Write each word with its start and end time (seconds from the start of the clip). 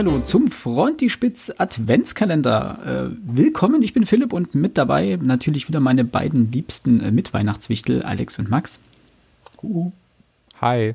Hallo 0.00 0.18
zum 0.20 0.48
Frontispitz 0.48 1.52
Adventskalender. 1.58 3.10
Äh, 3.12 3.16
willkommen, 3.22 3.82
ich 3.82 3.92
bin 3.92 4.06
Philipp 4.06 4.32
und 4.32 4.54
mit 4.54 4.78
dabei 4.78 5.18
natürlich 5.20 5.68
wieder 5.68 5.78
meine 5.78 6.04
beiden 6.04 6.50
liebsten 6.50 7.00
äh, 7.00 7.10
Mitweihnachtswichtel, 7.10 8.02
Alex 8.02 8.38
und 8.38 8.48
Max. 8.48 8.78
Uh. 9.62 9.92
Hi. 10.58 10.94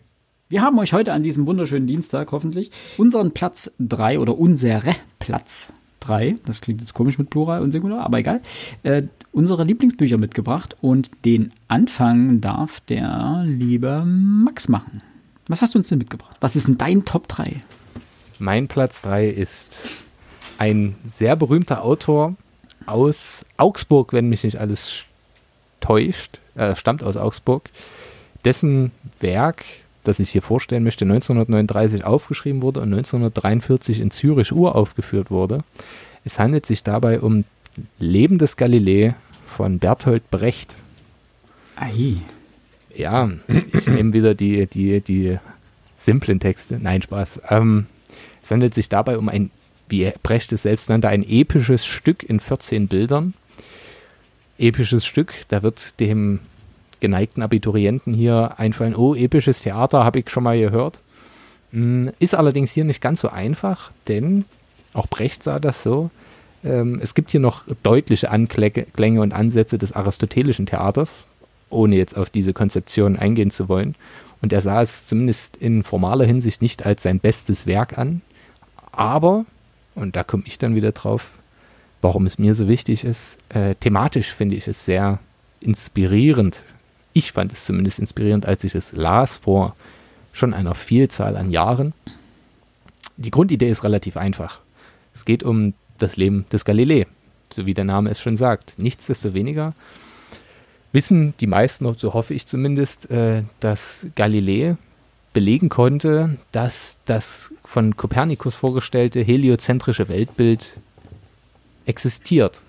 Wir 0.50 0.64
haben 0.64 0.80
euch 0.80 0.92
heute 0.94 1.14
an 1.14 1.22
diesem 1.22 1.46
wunderschönen 1.46 1.86
Dienstag 1.86 2.32
hoffentlich 2.32 2.72
unseren 2.98 3.30
Platz 3.30 3.72
3 3.78 4.18
oder 4.18 4.40
unsere 4.40 4.96
Platz 5.20 5.72
3, 6.00 6.38
das 6.48 6.62
klingt 6.62 6.82
jetzt 6.82 6.96
komisch 6.96 7.20
mit 7.20 7.30
Plural 7.30 7.62
und 7.62 7.70
Singular, 7.70 8.04
aber 8.04 8.18
egal, 8.18 8.42
äh, 8.82 9.04
unsere 9.32 9.66
Lieblingsbücher 9.66 10.18
mitgebracht 10.18 10.78
und 10.82 11.12
den 11.26 11.54
Anfang 11.68 12.42
darf 12.42 12.80
der 12.80 13.44
liebe 13.46 14.04
Max 14.04 14.68
machen. 14.68 15.04
Was 15.48 15.62
hast 15.62 15.76
du 15.76 15.78
uns 15.78 15.90
denn 15.90 16.00
mitgebracht? 16.00 16.38
Was 16.40 16.56
ist 16.56 16.68
denn 16.68 16.78
dein 16.80 17.06
Top 17.06 17.28
3? 17.28 17.62
Mein 18.40 18.68
Platz 18.68 19.02
3 19.02 19.28
ist 19.28 20.04
ein 20.58 20.96
sehr 21.10 21.36
berühmter 21.36 21.84
Autor 21.84 22.36
aus 22.86 23.46
Augsburg, 23.58 24.14
wenn 24.14 24.30
mich 24.30 24.44
nicht 24.44 24.58
alles 24.58 25.06
täuscht. 25.80 26.40
Er 26.56 26.76
stammt 26.76 27.04
aus 27.04 27.18
Augsburg. 27.18 27.70
Dessen 28.44 28.92
Werk, 29.20 29.66
das 30.04 30.20
ich 30.20 30.30
hier 30.30 30.42
vorstellen 30.42 30.84
möchte, 30.84 31.06
1939 31.06 32.04
aufgeschrieben 32.04 32.62
wurde 32.62 32.82
und 32.82 32.94
1943 32.94 34.02
in 34.02 34.12
Zürich 34.12 34.52
uraufgeführt 34.52 35.32
wurde. 35.32 35.64
Es 36.24 36.40
handelt 36.40 36.66
sich 36.66 36.84
dabei 36.84 37.22
um 37.22 37.46
Leben 38.00 38.38
des 38.38 38.58
Galilei 38.58 39.16
von 39.48 39.80
Bertolt 39.80 40.30
Brecht. 40.32 40.76
Ei. 41.76 42.18
Ja, 42.96 43.30
ich 43.48 43.88
nehme 43.88 44.14
wieder 44.14 44.34
die, 44.34 44.68
die, 44.68 45.02
die 45.02 45.38
simplen 46.00 46.40
Texte. 46.40 46.80
Nein, 46.82 47.02
Spaß. 47.02 47.42
Ähm, 47.50 47.88
es 48.46 48.52
handelt 48.52 48.76
sich 48.76 48.90
dabei 48.90 49.18
um 49.18 49.28
ein, 49.28 49.50
wie 49.90 50.14
Brecht 50.22 50.54
es 50.54 50.62
selbst 50.62 50.88
nannte, 50.90 51.10
ein 51.10 51.28
episches 51.28 51.84
Stück 51.84 52.22
in 52.22 52.40
14 52.40 52.88
Bildern. 52.88 53.34
Episches 54.60 55.04
Stück, 55.04 55.34
da 55.48 55.64
wird 55.64 56.00
dem 56.00 56.40
geneigten 57.00 57.42
Abiturienten 57.42 58.14
hier 58.14 58.54
einfallen, 58.58 58.96
oh, 58.96 59.16
episches 59.16 59.62
Theater, 59.62 60.04
habe 60.04 60.20
ich 60.20 60.30
schon 60.30 60.44
mal 60.44 60.60
gehört. 60.60 61.00
Hm, 61.72 62.12
ist 62.20 62.36
allerdings 62.36 62.72
hier 62.72 62.84
nicht 62.84 63.02
ganz 63.02 63.22
so 63.22 63.30
einfach, 63.30 63.90
denn 64.08 64.46
auch 64.94 65.08
Brecht 65.08 65.42
sah 65.42 65.60
das 65.60 65.82
so. 65.82 66.12
Ähm, 66.64 67.00
es 67.02 67.16
gibt 67.16 67.32
hier 67.32 67.40
noch 67.40 67.64
deutliche 67.82 68.30
Anklänge 68.30 69.22
und 69.22 69.34
Ansätze 69.34 69.80
des 69.80 69.94
aristotelischen 69.94 70.68
Theaters, 70.68 71.26
ohne 71.72 71.96
jetzt 71.96 72.16
auf 72.16 72.30
diese 72.30 72.54
Konzeption 72.54 73.18
eingehen 73.18 73.50
zu 73.50 73.70
wollen. 73.70 73.96
Und 74.44 74.54
er 74.54 74.62
sah 74.62 74.84
es 74.84 75.08
zumindest 75.08 75.58
in 75.58 75.82
formaler 75.82 76.26
Hinsicht 76.26 76.62
nicht 76.62 76.86
als 76.86 77.02
sein 77.02 77.20
bestes 77.20 77.66
Werk 77.66 77.98
an. 77.98 78.22
Aber, 78.98 79.46
und 79.96 80.16
da 80.16 80.24
komme 80.24 80.44
ich 80.46 80.58
dann 80.58 80.76
wieder 80.76 80.92
drauf, 80.92 81.32
warum 82.02 82.26
es 82.26 82.38
mir 82.38 82.54
so 82.56 82.68
wichtig 82.68 83.04
ist, 83.04 83.38
äh, 83.50 83.76
thematisch 83.76 84.34
finde 84.34 84.56
ich 84.56 84.68
es 84.68 84.86
sehr 84.86 85.20
inspirierend. 85.60 86.62
Ich 87.14 87.32
fand 87.32 87.52
es 87.52 87.66
zumindest 87.66 88.00
inspirierend, 88.00 88.46
als 88.46 88.64
ich 88.64 88.76
es 88.76 88.94
las 88.94 89.38
vor 89.38 89.76
schon 90.34 90.54
einer 90.54 90.76
Vielzahl 90.76 91.38
an 91.38 91.50
Jahren. 91.50 91.94
Die 93.18 93.32
Grundidee 93.32 93.70
ist 93.70 93.84
relativ 93.84 94.18
einfach. 94.18 94.60
Es 95.14 95.26
geht 95.26 95.44
um 95.44 95.74
das 95.98 96.18
Leben 96.18 96.46
des 96.52 96.66
Galilei, 96.66 97.08
so 97.52 97.66
wie 97.66 97.74
der 97.74 97.86
Name 97.86 98.10
es 98.10 98.20
schon 98.20 98.36
sagt. 98.36 98.78
Nichtsdestoweniger 98.78 99.74
wissen 100.92 101.34
die 101.40 101.48
meisten, 101.48 101.92
so 101.96 102.14
hoffe 102.14 102.34
ich 102.34 102.46
zumindest, 102.46 103.10
äh, 103.10 103.44
dass 103.60 104.08
Galilei 104.16 104.76
belegen 105.36 105.68
konnte, 105.68 106.38
dass 106.54 106.98
das 107.04 107.52
von 107.66 107.98
Kopernikus 107.98 108.56
vorgestellte 108.56 109.22
heliozentrische 109.22 110.08
Weltbild 110.08 110.78
existiert. 111.86 112.62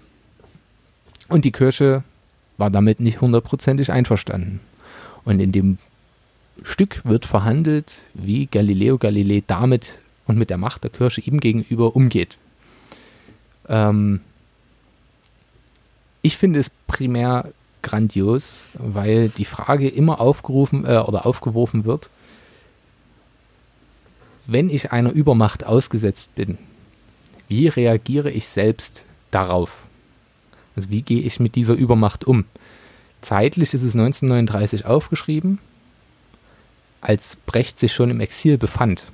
Und 1.28 1.44
die 1.44 1.52
Kirche 1.52 2.02
war 2.58 2.68
damit 2.70 2.98
nicht 2.98 3.20
hundertprozentig 3.20 3.92
einverstanden. 3.92 4.58
Und 5.24 5.38
in 5.38 5.52
dem 5.52 5.78
Stück 6.64 7.04
wird 7.04 7.24
verhandelt, 7.24 8.02
wie 8.14 8.46
Galileo 8.46 8.98
Galilei 8.98 9.44
damit 9.46 10.00
und 10.26 10.36
mit 10.36 10.50
der 10.50 10.58
Macht 10.58 10.82
der 10.82 10.90
Kirche 10.90 11.20
ihm 11.20 11.38
gegenüber 11.38 11.94
umgeht. 11.94 12.36
Ähm 13.68 14.20
ich 16.20 16.36
finde 16.36 16.58
es 16.58 16.72
primär 16.88 17.52
grandios, 17.82 18.72
weil 18.80 19.28
die 19.28 19.44
Frage 19.44 19.88
immer 19.88 20.20
aufgerufen 20.20 20.84
äh, 20.84 20.98
oder 20.98 21.26
aufgeworfen 21.26 21.84
wird, 21.84 22.10
wenn 24.46 24.70
ich 24.70 24.92
einer 24.92 25.12
Übermacht 25.12 25.64
ausgesetzt 25.64 26.34
bin, 26.34 26.58
wie 27.48 27.68
reagiere 27.68 28.30
ich 28.30 28.48
selbst 28.48 29.04
darauf? 29.30 29.86
Also 30.74 30.90
wie 30.90 31.02
gehe 31.02 31.22
ich 31.22 31.40
mit 31.40 31.54
dieser 31.54 31.74
Übermacht 31.74 32.24
um? 32.24 32.44
Zeitlich 33.20 33.74
ist 33.74 33.82
es 33.82 33.94
1939 33.94 34.84
aufgeschrieben, 34.84 35.58
als 37.00 37.36
Brecht 37.46 37.78
sich 37.78 37.92
schon 37.92 38.10
im 38.10 38.20
Exil 38.20 38.58
befand. 38.58 39.10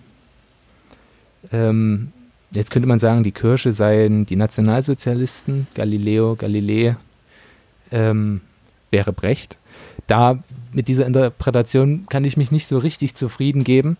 Ähm, 1.52 2.12
jetzt 2.50 2.70
könnte 2.70 2.88
man 2.88 2.98
sagen, 2.98 3.24
die 3.24 3.32
Kirche 3.32 3.72
seien 3.72 4.26
die 4.26 4.36
Nationalsozialisten, 4.36 5.66
Galileo, 5.74 6.36
Galilei 6.36 6.96
ähm, 7.90 8.40
wäre 8.90 9.12
Brecht. 9.12 9.58
Da 10.06 10.42
mit 10.72 10.88
dieser 10.88 11.06
Interpretation 11.06 12.06
kann 12.08 12.24
ich 12.24 12.36
mich 12.36 12.50
nicht 12.50 12.68
so 12.68 12.78
richtig 12.78 13.14
zufrieden 13.14 13.64
geben. 13.64 13.96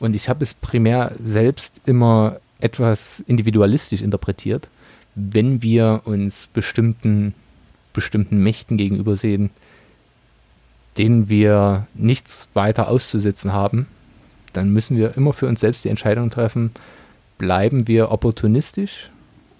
Und 0.00 0.14
ich 0.14 0.28
habe 0.28 0.44
es 0.44 0.54
primär 0.54 1.12
selbst 1.22 1.80
immer 1.86 2.40
etwas 2.60 3.20
individualistisch 3.26 4.02
interpretiert, 4.02 4.68
wenn 5.14 5.62
wir 5.62 6.02
uns 6.04 6.48
bestimmten, 6.52 7.34
bestimmten 7.92 8.42
Mächten 8.42 8.76
gegenüber 8.76 9.16
sehen, 9.16 9.50
denen 10.96 11.28
wir 11.28 11.86
nichts 11.94 12.48
weiter 12.54 12.88
auszusetzen 12.88 13.52
haben, 13.52 13.86
dann 14.52 14.72
müssen 14.72 14.96
wir 14.96 15.16
immer 15.16 15.32
für 15.32 15.46
uns 15.46 15.60
selbst 15.60 15.84
die 15.84 15.88
Entscheidung 15.88 16.30
treffen, 16.30 16.72
bleiben 17.36 17.86
wir 17.86 18.10
opportunistisch 18.10 19.10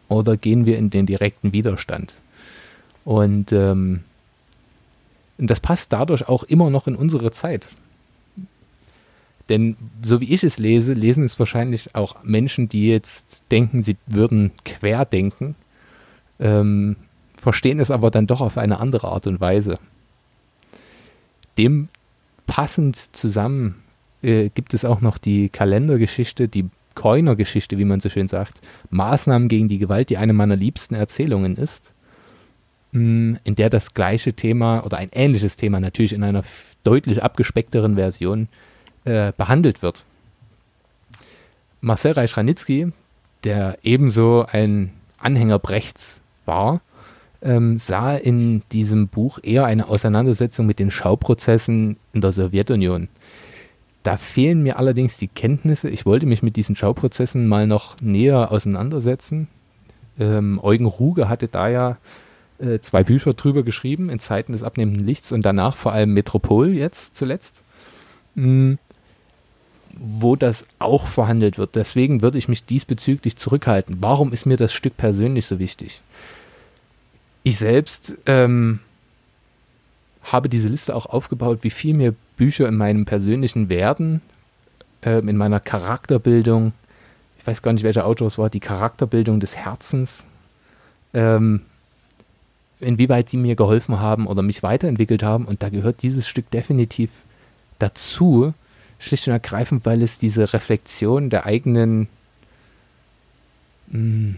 oder 0.09 0.37
gehen 0.37 0.67
wir 0.67 0.79
in 0.79 0.91
den 0.91 1.07
direkten 1.07 1.53
Widerstand. 1.53 2.15
Und, 3.05 3.53
ähm, 3.53 4.01
und 5.39 5.51
das 5.51 5.61
passt 5.61 5.93
dadurch 5.93 6.29
auch 6.29 6.43
immer 6.45 6.71
noch 6.71 6.87
in 6.87 6.97
unsere 6.97 7.31
Zeit. 7.31 7.71
Denn 9.49 9.77
so 10.03 10.21
wie 10.21 10.33
ich 10.33 10.45
es 10.45 10.59
lese, 10.59 10.93
lesen 10.93 11.25
es 11.25 11.39
wahrscheinlich 11.39 11.95
auch 11.95 12.23
Menschen, 12.23 12.69
die 12.69 12.89
jetzt 12.89 13.45
denken, 13.51 13.83
sie 13.83 13.97
würden 14.07 14.53
querdenken, 14.65 15.55
ähm, 16.39 16.97
verstehen 17.37 17.81
es 17.81 17.91
aber 17.91 18.11
dann 18.11 18.27
doch 18.27 18.41
auf 18.41 18.59
eine 18.59 18.79
andere 18.79 19.09
Art 19.09 19.27
und 19.27 19.41
Weise. 19.41 19.79
Dem 21.57 21.89
passend 22.47 22.97
zusammen 22.97 23.83
äh, 24.23 24.51
gibt 24.51 24.75
es 24.75 24.85
auch 24.85 25.01
noch 25.01 25.19
die 25.19 25.49
Kalendergeschichte, 25.49 26.49
die 26.49 26.67
Coiner-Geschichte, 26.95 27.79
wie 27.79 27.85
man 27.85 28.01
so 28.01 28.11
schön 28.11 28.29
sagt, 28.29 28.61
Maßnahmen 28.91 29.49
gegen 29.49 29.69
die 29.69 29.79
Gewalt, 29.79 30.11
die 30.11 30.17
eine 30.17 30.33
meiner 30.33 30.57
liebsten 30.57 30.95
Erzählungen 30.95 31.57
ist, 31.57 31.93
mh, 32.93 33.01
hm, 33.01 33.39
in 33.45 33.55
der 33.55 33.71
das 33.71 33.95
gleiche 33.95 34.35
Thema 34.35 34.85
oder 34.85 34.99
ein 34.99 35.11
ähnliches 35.13 35.57
Thema 35.57 35.81
natürlich 35.81 36.13
in 36.13 36.25
einer 36.25 36.43
deutlich 36.85 37.23
abgespeckteren 37.23 37.95
Version 37.95 38.49
äh, 39.05 39.33
behandelt 39.37 39.83
wird. 39.83 40.05
Marcel 41.81 42.13
Reich-Ranitzky, 42.13 42.93
der 43.45 43.79
ebenso 43.83 44.47
ein 44.51 44.93
Anhänger 45.19 45.59
Brechts 45.59 46.23
war, 46.45 46.81
ähm, 47.41 47.79
sah 47.79 48.17
in 48.17 48.63
diesem 48.73 49.09
Buch 49.09 49.39
eher 49.43 49.65
eine 49.65 49.89
Auseinandersetzung 49.89 50.67
mit 50.67 50.79
den 50.81 50.91
Schauprozessen 50.91 51.97
in 52.13 52.21
der 52.21 52.33
Sowjetunion. 52.33 53.09
Da 54.03 54.17
fehlen 54.17 54.63
mir 54.63 54.79
allerdings 54.79 55.19
die 55.19 55.29
Kenntnisse. 55.29 55.89
Ich 55.89 56.07
wollte 56.07 56.27
mich 56.27 56.43
mit 56.43 56.57
diesen 56.57 56.75
Schauprozessen 56.75 57.47
mal 57.47 57.67
noch 57.67 57.97
näher 58.01 58.51
auseinandersetzen. 58.51 59.49
Ähm, 60.19 60.59
Eugen 60.63 60.87
Ruge 60.87 61.29
hatte 61.29 61.47
da 61.47 61.69
ja 61.69 61.99
äh, 62.59 62.81
zwei 62.81 63.05
Bücher 63.05 63.35
drüber 63.35 63.63
geschrieben, 63.63 64.11
in 64.11 64.19
Zeiten 64.19 64.53
des 64.53 64.65
abnehmenden 64.65 65.07
Lichts 65.07 65.31
und 65.31 65.43
danach 65.47 65.77
vor 65.77 65.93
allem 65.93 66.15
Metropol 66.15 66.71
jetzt 66.71 67.17
zuletzt. 67.17 67.63
Mhm 68.35 68.79
wo 70.01 70.37
das 70.37 70.67
auch 70.79 71.07
verhandelt 71.07 71.59
wird. 71.59 71.75
Deswegen 71.75 72.23
würde 72.23 72.39
ich 72.39 72.49
mich 72.49 72.65
diesbezüglich 72.65 73.37
zurückhalten. 73.37 73.97
Warum 74.01 74.33
ist 74.33 74.47
mir 74.47 74.57
das 74.57 74.73
Stück 74.73 74.97
persönlich 74.97 75.47
so 75.47 75.59
wichtig? 75.59 76.03
Ich 77.43 77.59
selbst 77.59 78.15
ähm, 78.27 78.81
habe 80.23 80.49
diese 80.49 80.69
Liste 80.69 80.95
auch 80.95 81.07
aufgebaut, 81.07 81.61
wie 81.63 81.71
viel 81.71 81.95
mir 81.95 82.15
Bücher 82.37 82.69
in 82.69 82.77
meinem 82.77 83.05
persönlichen 83.07 83.69
Werden, 83.69 84.21
äh, 85.03 85.19
in 85.19 85.37
meiner 85.37 85.61
Charakterbildung, 85.61 86.73
ich 87.39 87.47
weiß 87.47 87.63
gar 87.63 87.73
nicht, 87.73 87.83
welcher 87.83 88.07
Autor 88.07 88.29
es 88.29 88.39
war, 88.39 88.51
die 88.51 88.61
Charakterbildung 88.61 89.41
des 89.41 89.57
Herzens, 89.57 90.27
ähm, 91.15 91.63
inwieweit 92.81 93.29
sie 93.29 93.37
mir 93.37 93.57
geholfen 93.57 93.99
haben 93.99 94.27
oder 94.27 94.43
mich 94.43 94.63
weiterentwickelt 94.63 95.23
haben. 95.23 95.47
Und 95.47 95.63
da 95.63 95.69
gehört 95.71 96.03
dieses 96.03 96.29
Stück 96.29 96.51
definitiv 96.51 97.11
dazu, 97.79 98.55
Schlicht 98.99 99.27
und 99.27 99.33
ergreifend, 99.33 99.87
weil 99.87 100.03
es 100.03 100.19
diese 100.19 100.53
Reflexion 100.53 101.31
der 101.31 101.47
eigenen 101.47 102.09
mh, 103.89 104.37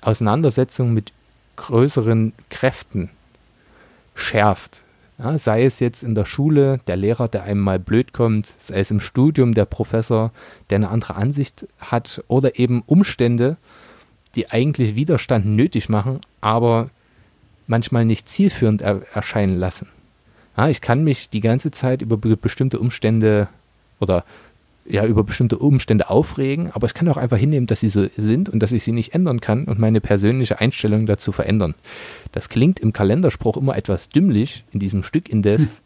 Auseinandersetzung 0.00 0.92
mit 0.92 1.12
größeren 1.56 2.32
Kräften 2.50 3.10
schärft. 4.14 4.80
Ja, 5.18 5.38
sei 5.38 5.64
es 5.64 5.78
jetzt 5.78 6.02
in 6.02 6.16
der 6.16 6.24
Schule 6.24 6.80
der 6.88 6.96
Lehrer, 6.96 7.28
der 7.28 7.44
einem 7.44 7.60
mal 7.60 7.78
blöd 7.78 8.12
kommt, 8.12 8.52
sei 8.58 8.80
es 8.80 8.90
im 8.90 8.98
Studium 8.98 9.54
der 9.54 9.64
Professor, 9.64 10.32
der 10.70 10.76
eine 10.76 10.88
andere 10.88 11.14
Ansicht 11.14 11.68
hat 11.78 12.24
oder 12.26 12.58
eben 12.58 12.82
Umstände, 12.86 13.56
die 14.34 14.50
eigentlich 14.50 14.96
Widerstand 14.96 15.46
nötig 15.46 15.88
machen, 15.88 16.20
aber 16.40 16.90
manchmal 17.68 18.04
nicht 18.04 18.28
zielführend 18.28 18.82
er 18.82 19.02
erscheinen 19.14 19.56
lassen. 19.56 19.86
Ja, 20.56 20.68
ich 20.68 20.80
kann 20.80 21.04
mich 21.04 21.30
die 21.30 21.40
ganze 21.40 21.70
Zeit 21.70 22.02
über 22.02 22.16
be 22.16 22.36
bestimmte 22.36 22.80
Umstände 22.80 23.48
oder 24.00 24.24
ja 24.86 25.06
über 25.06 25.24
bestimmte 25.24 25.58
Umstände 25.58 26.10
aufregen, 26.10 26.70
aber 26.72 26.86
ich 26.86 26.94
kann 26.94 27.08
auch 27.08 27.16
einfach 27.16 27.38
hinnehmen, 27.38 27.66
dass 27.66 27.80
sie 27.80 27.88
so 27.88 28.06
sind 28.16 28.48
und 28.48 28.60
dass 28.60 28.72
ich 28.72 28.82
sie 28.82 28.92
nicht 28.92 29.14
ändern 29.14 29.40
kann 29.40 29.64
und 29.64 29.78
meine 29.78 30.00
persönliche 30.00 30.60
Einstellung 30.60 31.06
dazu 31.06 31.32
verändern. 31.32 31.74
Das 32.32 32.48
klingt 32.48 32.80
im 32.80 32.92
Kalenderspruch 32.92 33.56
immer 33.56 33.76
etwas 33.76 34.08
dümmlich, 34.08 34.64
in 34.72 34.80
diesem 34.80 35.02
Stück 35.02 35.28
indes 35.28 35.60
hm. 35.60 35.78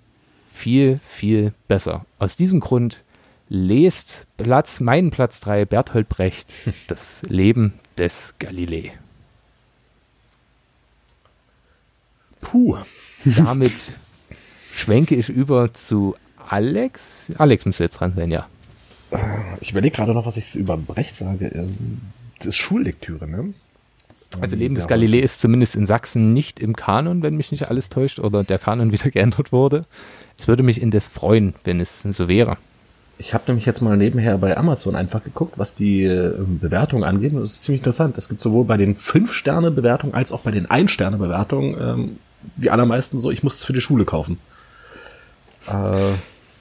viel, 0.52 1.00
viel 1.06 1.52
besser. 1.68 2.04
Aus 2.18 2.36
diesem 2.36 2.60
Grund 2.60 3.04
lest 3.48 4.26
Platz, 4.36 4.80
meinen 4.80 5.10
Platz 5.10 5.40
3, 5.40 5.64
Berthold 5.64 6.08
Brecht, 6.08 6.52
das 6.88 7.22
Leben 7.28 7.74
des 7.96 8.34
Galilei. 8.38 8.92
Puh. 12.40 12.78
Damit 13.24 13.92
schwenke 14.74 15.16
ich 15.16 15.28
über 15.28 15.72
zu 15.72 16.14
Alex. 16.48 17.32
Alex 17.38 17.66
müsste 17.66 17.84
jetzt 17.84 18.00
dran 18.00 18.14
sein, 18.16 18.30
ja. 18.30 18.46
Ich 19.60 19.70
überlege 19.70 19.96
gerade 19.96 20.12
noch, 20.12 20.26
was 20.26 20.36
ich 20.36 20.54
über 20.54 20.76
Brecht 20.76 21.16
sage. 21.16 21.46
Ähm, 21.46 22.00
das 22.38 22.48
ist 22.48 22.56
Schullektüre, 22.56 23.26
ne? 23.26 23.54
Also 24.40 24.56
Leben 24.56 24.74
des 24.74 24.86
Galilei 24.86 25.20
ist 25.20 25.40
zumindest 25.40 25.74
in 25.74 25.86
Sachsen 25.86 26.34
nicht 26.34 26.60
im 26.60 26.76
Kanon, 26.76 27.22
wenn 27.22 27.36
mich 27.36 27.50
nicht 27.50 27.70
alles 27.70 27.88
täuscht, 27.88 28.18
oder 28.18 28.44
der 28.44 28.58
Kanon 28.58 28.92
wieder 28.92 29.10
geändert 29.10 29.52
wurde. 29.52 29.86
Es 30.38 30.48
würde 30.48 30.62
mich 30.62 30.80
indes 30.80 31.08
freuen, 31.08 31.54
wenn 31.64 31.80
es 31.80 32.02
so 32.02 32.28
wäre. 32.28 32.56
Ich 33.20 33.34
habe 33.34 33.44
nämlich 33.48 33.66
jetzt 33.66 33.80
mal 33.80 33.96
nebenher 33.96 34.38
bei 34.38 34.56
Amazon 34.56 34.94
einfach 34.94 35.24
geguckt, 35.24 35.54
was 35.56 35.74
die 35.74 36.04
äh, 36.04 36.34
Bewertung 36.38 37.02
angeht. 37.02 37.32
Und 37.32 37.40
das 37.40 37.54
ist 37.54 37.64
ziemlich 37.64 37.80
interessant. 37.80 38.16
Es 38.16 38.28
gibt 38.28 38.40
sowohl 38.40 38.64
bei 38.64 38.76
den 38.76 38.96
5-Sterne-Bewertungen 38.96 40.14
als 40.14 40.30
auch 40.30 40.40
bei 40.40 40.52
den 40.52 40.68
1-Sterne-Bewertungen 40.68 41.76
ähm, 41.80 42.18
die 42.56 42.70
allermeisten 42.70 43.18
so, 43.18 43.32
ich 43.32 43.42
muss 43.42 43.56
es 43.56 43.64
für 43.64 43.72
die 43.72 43.80
Schule 43.80 44.04
kaufen. 44.04 44.38
Äh, 45.66 46.12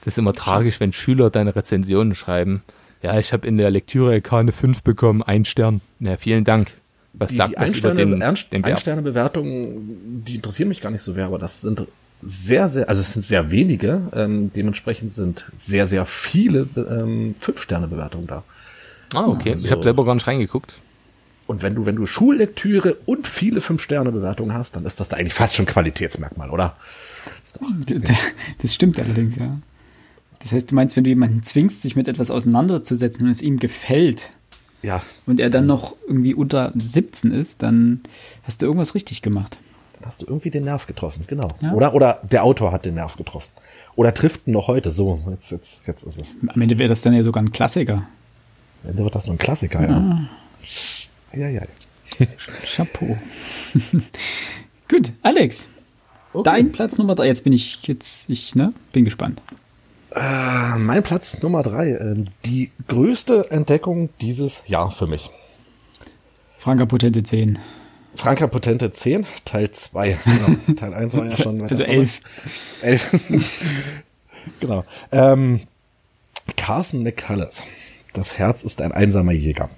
das 0.08 0.14
ist 0.14 0.18
immer 0.20 0.32
tragisch, 0.32 0.80
wenn 0.80 0.94
Schüler 0.94 1.28
deine 1.28 1.54
Rezensionen 1.54 2.14
schreiben. 2.14 2.62
Ja, 3.02 3.18
ich 3.18 3.34
habe 3.34 3.46
in 3.46 3.58
der 3.58 3.70
Lektüre 3.70 4.22
keine 4.22 4.52
5 4.52 4.82
bekommen, 4.82 5.22
ein 5.22 5.44
Stern. 5.44 5.82
Na, 5.98 6.16
vielen 6.16 6.44
Dank. 6.44 6.72
Was 7.12 7.28
die, 7.28 7.36
sagt 7.36 7.50
die 7.50 7.54
das 7.56 7.76
über 7.76 7.90
den, 7.90 8.18
den 8.18 8.64
Ein-Sterne-Bewertungen, 8.64 10.24
die 10.24 10.36
interessieren 10.36 10.70
mich 10.70 10.80
gar 10.80 10.88
nicht 10.88 11.02
so 11.02 11.12
sehr, 11.12 11.26
aber 11.26 11.38
das 11.38 11.60
sind 11.60 11.86
sehr, 12.22 12.68
sehr, 12.70 12.88
also 12.88 13.02
es 13.02 13.12
sind 13.12 13.22
sehr 13.22 13.50
wenige, 13.50 14.00
ähm, 14.14 14.50
dementsprechend 14.50 15.12
sind 15.12 15.52
sehr, 15.54 15.86
sehr 15.86 16.06
viele 16.06 16.66
ähm, 16.76 17.34
Fünf-Sterne-Bewertungen 17.38 18.28
da. 18.28 18.44
Ah, 19.12 19.26
okay. 19.26 19.52
Also, 19.52 19.66
ich 19.66 19.72
habe 19.72 19.82
selber 19.82 20.06
gar 20.06 20.14
nicht 20.14 20.26
reingeguckt. 20.26 20.72
Und 21.46 21.62
wenn 21.62 21.74
du, 21.74 21.84
wenn 21.84 21.96
du 21.96 22.06
Schullektüre 22.06 22.96
und 23.04 23.28
viele 23.28 23.60
Fünf-Sterne-Bewertungen 23.60 24.54
hast, 24.54 24.74
dann 24.76 24.86
ist 24.86 25.00
das 25.00 25.10
da 25.10 25.18
eigentlich 25.18 25.34
fast 25.34 25.54
schon 25.54 25.66
Qualitätsmerkmal, 25.66 26.48
oder? 26.48 26.76
Das, 27.42 27.60
das 28.62 28.74
stimmt 28.74 28.98
allerdings, 28.98 29.36
ja. 29.36 29.58
Das 30.40 30.52
heißt, 30.52 30.70
du 30.70 30.74
meinst, 30.74 30.96
wenn 30.96 31.04
du 31.04 31.10
jemanden 31.10 31.42
zwingst, 31.42 31.82
sich 31.82 31.96
mit 31.96 32.08
etwas 32.08 32.30
auseinanderzusetzen 32.30 33.26
und 33.26 33.30
es 33.30 33.42
ihm 33.42 33.58
gefällt, 33.58 34.30
ja. 34.82 35.02
und 35.26 35.40
er 35.40 35.50
dann 35.50 35.66
noch 35.66 35.96
irgendwie 36.06 36.34
unter 36.34 36.72
17 36.74 37.32
ist, 37.32 37.62
dann 37.62 38.00
hast 38.44 38.62
du 38.62 38.66
irgendwas 38.66 38.94
richtig 38.94 39.22
gemacht. 39.22 39.58
Dann 39.94 40.06
hast 40.06 40.22
du 40.22 40.26
irgendwie 40.26 40.50
den 40.50 40.64
Nerv 40.64 40.86
getroffen, 40.86 41.24
genau. 41.26 41.48
Ja. 41.60 41.72
Oder, 41.72 41.94
oder 41.94 42.20
der 42.30 42.44
Autor 42.44 42.70
hat 42.70 42.84
den 42.84 42.94
Nerv 42.94 43.16
getroffen. 43.16 43.48
Oder 43.96 44.14
trifft 44.14 44.46
ihn 44.46 44.52
noch 44.52 44.68
heute 44.68 44.90
so. 44.90 45.20
Jetzt, 45.30 45.50
jetzt, 45.50 45.82
jetzt 45.86 46.04
ist 46.04 46.18
es. 46.18 46.36
Am 46.46 46.60
Ende 46.60 46.78
wäre 46.78 46.88
das 46.88 47.02
dann 47.02 47.14
ja 47.14 47.24
sogar 47.24 47.42
ein 47.42 47.50
Klassiker. 47.50 48.06
Am 48.84 48.90
Ende 48.90 49.02
wird 49.02 49.14
das 49.14 49.26
nur 49.26 49.34
ein 49.34 49.38
Klassiker, 49.38 49.82
ja. 49.82 50.28
Ja, 51.32 51.48
ja. 51.48 51.62
Chapeau. 52.64 53.18
Gut, 54.88 55.12
Alex. 55.22 55.68
Okay. 56.32 56.44
Dein 56.44 56.72
Platz 56.72 56.96
Nummer 56.98 57.14
drei. 57.14 57.26
Jetzt 57.26 57.44
bin 57.44 57.52
ich 57.52 57.82
jetzt, 57.86 58.30
ich 58.30 58.54
ne, 58.54 58.72
bin 58.92 59.04
gespannt. 59.04 59.42
Äh, 60.14 60.78
mein 60.78 61.02
Platz 61.02 61.42
Nummer 61.42 61.62
drei. 61.62 61.90
Äh, 61.92 62.24
die 62.44 62.70
größte 62.88 63.50
Entdeckung 63.50 64.10
dieses 64.20 64.62
Jahr 64.66 64.90
für 64.90 65.06
mich. 65.06 65.30
Franka 66.58 66.86
Potente 66.86 67.22
10. 67.22 67.58
Franka 68.14 68.48
Potente 68.48 68.90
10, 68.90 69.26
Teil 69.44 69.70
2. 69.70 70.18
Genau. 70.24 70.74
Teil 70.74 70.94
1 70.94 71.16
war 71.16 71.24
ja 71.26 71.36
schon 71.36 71.60
weiter. 71.60 71.70
Also 71.70 71.82
11. 71.84 72.20
11. 72.82 73.10
genau. 74.60 74.84
Ähm, 75.12 75.60
Carson 76.56 77.02
McCullers. 77.02 77.62
Das 78.12 78.38
Herz 78.38 78.64
ist 78.64 78.82
ein 78.82 78.92
einsamer 78.92 79.32
Jäger. 79.32 79.70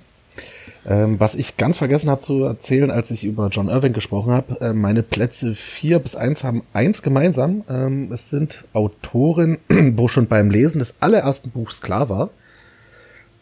Ähm, 0.87 1.21
was 1.21 1.35
ich 1.35 1.59
ganz 1.59 1.77
vergessen 1.79 2.09
habe 2.09 2.23
zu 2.23 2.45
erzählen, 2.45 2.91
als 2.91 3.11
ich 3.11 3.25
über 3.25 3.49
John 3.49 3.69
Irving 3.69 3.93
gesprochen 3.93 4.33
habe, 4.33 4.61
äh, 4.61 4.73
meine 4.73 5.03
Plätze 5.03 5.55
vier 5.55 5.99
bis 5.99 6.17
eins 6.17 6.43
haben 6.43 6.63
eins 6.73 7.03
gemeinsam. 7.03 7.65
Ähm, 7.69 8.11
es 8.13 8.31
sind 8.31 8.65
Autoren, 8.73 9.59
wo 9.69 10.09
schon 10.09 10.27
beim 10.27 10.51
Lesen 10.51 10.79
des 10.79 10.95
allerersten 11.01 11.51
Buchs 11.51 11.83
klar 11.83 12.09
war, 12.09 12.31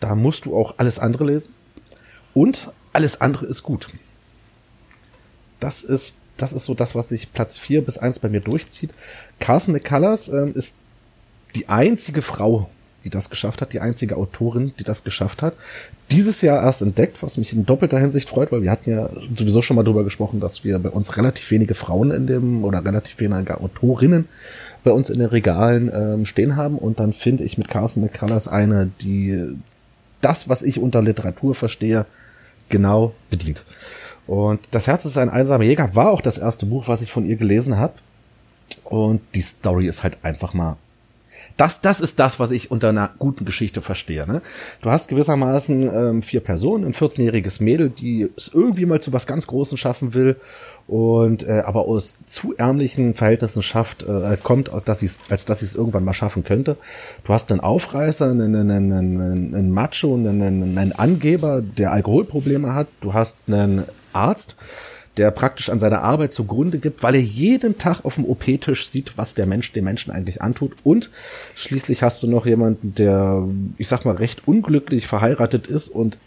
da 0.01 0.15
musst 0.15 0.47
du 0.47 0.57
auch 0.57 0.75
alles 0.79 0.99
andere 0.99 1.25
lesen. 1.25 1.55
Und 2.35 2.73
alles 2.93 3.21
andere 3.21 3.47
ist 3.47 3.63
gut. 3.63 3.89
Das 5.61 5.83
ist, 5.83 6.17
das 6.37 6.53
ist 6.53 6.65
so 6.65 6.75
das, 6.75 6.95
was 6.95 7.09
sich 7.09 7.33
Platz 7.33 7.59
vier 7.59 7.85
bis 7.85 7.99
eins 7.99 8.19
bei 8.19 8.29
mir 8.29 8.41
durchzieht. 8.41 8.95
Carson 9.39 9.75
McCullers 9.75 10.29
ähm, 10.29 10.55
ist 10.55 10.77
die 11.55 11.69
einzige 11.69 12.23
Frau, 12.23 12.71
die 13.05 13.11
das 13.11 13.31
geschafft 13.31 13.63
hat, 13.63 13.73
die 13.73 13.81
einzige 13.81 14.17
Autorin, 14.17 14.73
die 14.79 14.85
das 14.85 15.05
geschafft 15.05 15.43
hat. 15.43 15.55
Dieses 16.11 16.41
Jahr 16.41 16.63
erst 16.63 16.83
entdeckt, 16.83 17.23
was 17.23 17.39
mich 17.39 17.53
in 17.53 17.65
doppelter 17.65 17.99
Hinsicht 17.99 18.29
freut, 18.29 18.51
weil 18.51 18.63
wir 18.63 18.71
hatten 18.71 18.91
ja 18.91 19.09
sowieso 19.37 19.63
schon 19.63 19.77
mal 19.77 19.85
drüber 19.85 20.05
gesprochen, 20.05 20.41
dass 20.41 20.65
wir 20.65 20.79
bei 20.79 20.91
uns 20.91 21.17
relativ 21.17 21.51
wenige 21.51 21.75
Frauen 21.75 22.11
in 22.11 22.27
dem 22.27 22.65
oder 22.65 22.85
relativ 22.85 23.21
wenige 23.21 23.61
Autorinnen 23.61 24.27
bei 24.85 24.91
uns 24.91 25.11
in 25.11 25.19
den 25.19 25.29
Regalen 25.29 25.91
ähm, 25.95 26.25
stehen 26.27 26.57
haben. 26.57 26.79
Und 26.79 26.99
dann 26.99 27.13
finde 27.13 27.45
ich 27.45 27.59
mit 27.59 27.69
Carson 27.69 28.03
McCullers 28.03 28.49
eine, 28.49 28.91
die 29.01 29.57
das, 30.21 30.49
was 30.49 30.63
ich 30.63 30.81
unter 30.81 31.03
Literatur 31.03 31.55
verstehe, 31.55 32.07
genau 32.69 33.15
bedient. 33.31 33.63
Und 34.27 34.61
das 34.73 34.87
Herz 34.87 35.05
ist 35.05 35.17
ein 35.17 35.31
einsamer 35.31 35.65
Jäger 35.65 35.95
war 35.95 36.11
auch 36.11 36.21
das 36.21 36.37
erste 36.37 36.67
Buch, 36.67 36.89
was 36.89 37.01
ich 37.01 37.13
von 37.13 37.27
ihr 37.27 37.37
gelesen 37.37 37.79
habe. 37.79 37.95
Und 38.85 39.21
die 39.35 39.41
Story 39.41 39.87
ist 39.87 40.03
halt 40.03 40.19
einfach 40.23 40.53
mal 40.53 40.77
das, 41.59 41.81
das 41.81 42.01
ist 42.01 42.21
das, 42.21 42.39
was 42.39 42.53
ich 42.53 42.71
unter 42.71 42.89
einer 42.91 43.11
guten 43.19 43.45
Geschichte 43.45 43.83
verstehe. 43.83 44.27
Ne? 44.27 44.41
Du 44.81 44.91
hast 44.91 45.09
gewissermaßen 45.09 45.83
ähm, 45.93 46.23
vier 46.23 46.41
Personen, 46.41 46.85
ein 46.85 46.95
14-jähriges 46.95 47.63
Mädel, 47.63 47.91
die 47.91 48.31
es 48.37 48.51
irgendwie 48.55 48.87
mal 48.87 49.01
zu 49.01 49.13
was 49.13 49.27
ganz 49.27 49.49
Großem 49.49 49.77
schaffen 49.77 50.15
will 50.15 50.37
und 50.87 51.47
äh, 51.47 51.63
aber 51.67 51.87
aus 51.87 52.19
zu 52.27 52.55
ärmlichen 52.57 53.15
Verhältnissen 53.15 53.63
schafft, 53.63 54.05
äh, 54.05 54.39
kommt, 54.43 54.71
aus 54.71 54.85
dass 54.85 55.01
sie's, 55.01 55.21
als 55.29 55.45
dass 55.47 55.59
sie 55.59 55.67
es 55.67 55.75
irgendwann 55.75 56.05
mal 56.05 56.15
schaffen 56.15 56.45
könnte. 56.45 56.77
Du 57.25 57.33
hast 57.35 57.51
einen 57.51 57.61
Aufreißer, 57.61 58.31
einen, 58.31 58.55
einen, 58.55 58.93
einen, 58.93 59.55
einen 59.55 59.71
Macho, 59.73 60.15
einen, 60.15 60.79
einen 60.79 60.93
Angeber, 60.93 61.61
der 61.61 61.91
Alkoholprobleme 61.93 62.73
hat. 62.73 62.87
Du 63.01 63.15
hast 63.15 63.41
einen 63.49 63.83
Arzt, 64.13 64.57
der 65.19 65.31
praktisch 65.31 65.69
an 65.69 65.81
seiner 65.81 66.03
Arbeit 66.03 66.33
zugrunde 66.33 66.79
gibt, 66.79 67.03
weil 67.03 67.15
er 67.15 67.21
jeden 67.21 67.77
Tag 67.77 68.05
auf 68.05 68.15
dem 68.15 68.25
OP-Tisch 68.25 68.87
sieht, 68.87 69.19
was 69.19 69.35
der 69.35 69.47
Mensch 69.47 69.73
dem 69.73 69.85
Menschen 69.85 70.13
eigentlich 70.13 70.41
antut. 70.41 70.73
Und 70.85 71.11
schließlich 71.55 72.03
hast 72.03 72.23
du 72.23 72.29
noch 72.29 72.47
jemanden, 72.47 72.95
der, 72.95 73.47
ich 73.77 73.89
sag 73.89 74.05
mal, 74.05 74.17
recht 74.17 74.47
unglücklich 74.47 75.07
verheiratet 75.07 75.67
ist 75.67 75.89
und 75.89 76.19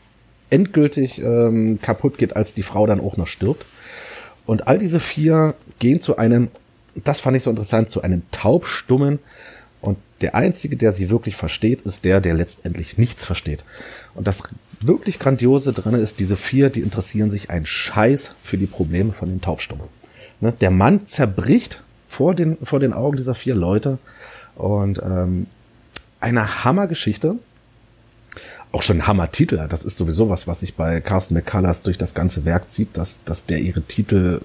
endgültig 0.50 1.22
ähm, 1.22 1.80
kaputt 1.82 2.18
geht, 2.18 2.36
als 2.36 2.54
die 2.54 2.64
Frau 2.64 2.86
dann 2.86 3.00
auch 3.00 3.18
noch 3.18 3.28
stirbt. 3.28 3.66
Und 4.46 4.68
all 4.68 4.78
diese 4.78 5.00
vier 5.00 5.56
gehen 5.80 6.02
zu 6.02 6.18
einem, 6.18 6.50
das 7.04 7.22
fand 7.22 7.38
ich 7.38 7.44
so 7.44 7.50
interessant, 7.50 7.90
zu 7.90 8.02
einem 8.02 8.24
taubstummen. 8.32 9.20
Der 10.22 10.36
einzige, 10.36 10.78
der 10.78 10.92
sie 10.92 11.10
wirklich 11.10 11.36
versteht, 11.36 11.82
ist 11.82 12.06
der, 12.06 12.22
der 12.22 12.34
letztendlich 12.34 12.98
nichts 12.98 13.26
versteht. 13.26 13.64
Und 14.14 14.28
das 14.28 14.44
wirklich 14.80 15.20
grandiose 15.20 15.74
drin 15.74 15.96
ist, 15.96 16.20
diese 16.20 16.38
vier, 16.38 16.70
die 16.70 16.82
interessieren 16.82 17.30
sich 17.30 17.50
ein 17.50 17.66
Scheiß 17.66 18.36
für 18.44 18.58
die 18.58 18.68
Probleme 18.68 19.14
von 19.14 19.30
den 19.30 19.42
Taubstummen. 19.42 19.88
Ne? 20.40 20.54
Der 20.60 20.72
Mann 20.72 21.06
zerbricht 21.06 21.82
vor 22.08 22.36
den, 22.36 22.58
vor 22.64 22.80
den 22.80 22.94
Augen 22.94 23.18
dieser 23.18 23.36
vier 23.36 23.56
Leute 23.56 23.98
und 24.56 25.02
ähm, 25.04 25.48
eine 26.20 26.64
Hammergeschichte. 26.64 27.36
Auch 28.72 28.84
schon 28.84 29.00
ein 29.00 29.08
Hammertitel. 29.08 29.68
Das 29.70 29.84
ist 29.84 29.98
sowieso 29.98 30.30
was, 30.30 30.48
was 30.48 30.62
sich 30.62 30.76
bei 30.76 31.02
Carsten 31.02 31.34
McCullers 31.34 31.82
durch 31.84 31.98
das 31.98 32.14
ganze 32.14 32.46
Werk 32.46 32.72
zieht, 32.72 32.96
dass, 32.96 33.24
dass 33.26 33.46
der 33.46 33.60
ihre 33.60 33.82
Titel, 33.82 34.42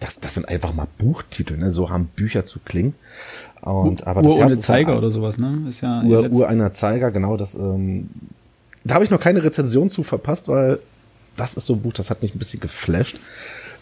das, 0.00 0.20
das 0.20 0.34
sind 0.34 0.48
einfach 0.48 0.74
mal 0.74 0.86
Buchtitel, 0.98 1.56
ne? 1.56 1.70
So 1.70 1.90
haben 1.90 2.06
Bücher 2.14 2.44
zu 2.44 2.60
klingen. 2.60 2.94
Und, 3.62 4.06
aber 4.06 4.22
Ur 4.22 4.28
das 4.28 4.38
ohne 4.38 4.58
Zeiger 4.58 4.92
ja, 4.92 4.98
oder 4.98 5.10
sowas, 5.10 5.38
ne? 5.38 5.64
Ist 5.68 5.80
ja 5.80 6.02
Ur, 6.02 6.30
Ur 6.30 6.48
einer 6.48 6.70
Zeiger, 6.70 7.10
genau. 7.10 7.36
Das 7.36 7.54
ähm, 7.54 8.10
da 8.86 8.94
habe 8.94 9.04
ich 9.04 9.10
noch 9.10 9.20
keine 9.20 9.42
Rezension 9.42 9.88
zu 9.88 10.02
verpasst, 10.02 10.48
weil 10.48 10.78
das 11.36 11.54
ist 11.56 11.66
so 11.66 11.74
ein 11.74 11.82
Buch, 11.82 11.92
das 11.92 12.10
hat 12.10 12.22
mich 12.22 12.34
ein 12.34 12.38
bisschen 12.38 12.60
geflasht. 12.60 13.18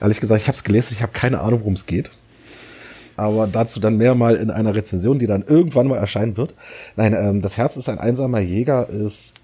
Ehrlich 0.01 0.21
gesagt, 0.21 0.41
ich 0.41 0.49
habe 0.49 0.57
es 0.57 0.65
gelesen, 0.65 0.95
ich 0.95 1.03
habe 1.03 1.13
keine 1.13 1.41
Ahnung, 1.41 1.61
worum 1.61 1.75
es 1.75 1.87
geht. 1.87 2.11
Aber 3.17 3.47
dazu 3.47 3.79
dann 3.79 3.97
mehr 3.97 4.15
mal 4.15 4.35
in 4.35 4.51
einer 4.51 4.75
Rezension, 4.75 5.19
die 5.19 5.27
dann 5.27 5.45
irgendwann 5.47 5.87
mal 5.87 5.99
erscheinen 5.99 6.37
wird. 6.37 6.55
Nein, 6.97 7.15
ähm, 7.15 7.41
das 7.43 7.57
Herz 7.59 7.77
ist 7.77 7.89
ein 7.89 7.99
einsamer 7.99 8.41
Jäger 8.41 8.89
ist 8.89 9.37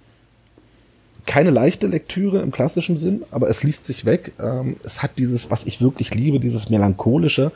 keine 1.27 1.51
leichte 1.51 1.87
Lektüre 1.87 2.41
im 2.41 2.51
klassischen 2.51 2.97
Sinn, 2.97 3.25
aber 3.31 3.49
es 3.49 3.63
liest 3.63 3.85
sich 3.85 4.05
weg. 4.05 4.33
Ähm, 4.39 4.77
es 4.83 5.03
hat 5.03 5.19
dieses, 5.19 5.51
was 5.51 5.65
ich 5.65 5.81
wirklich 5.81 6.15
liebe, 6.15 6.41
dieses 6.41 6.71
melancholische, 6.71 7.53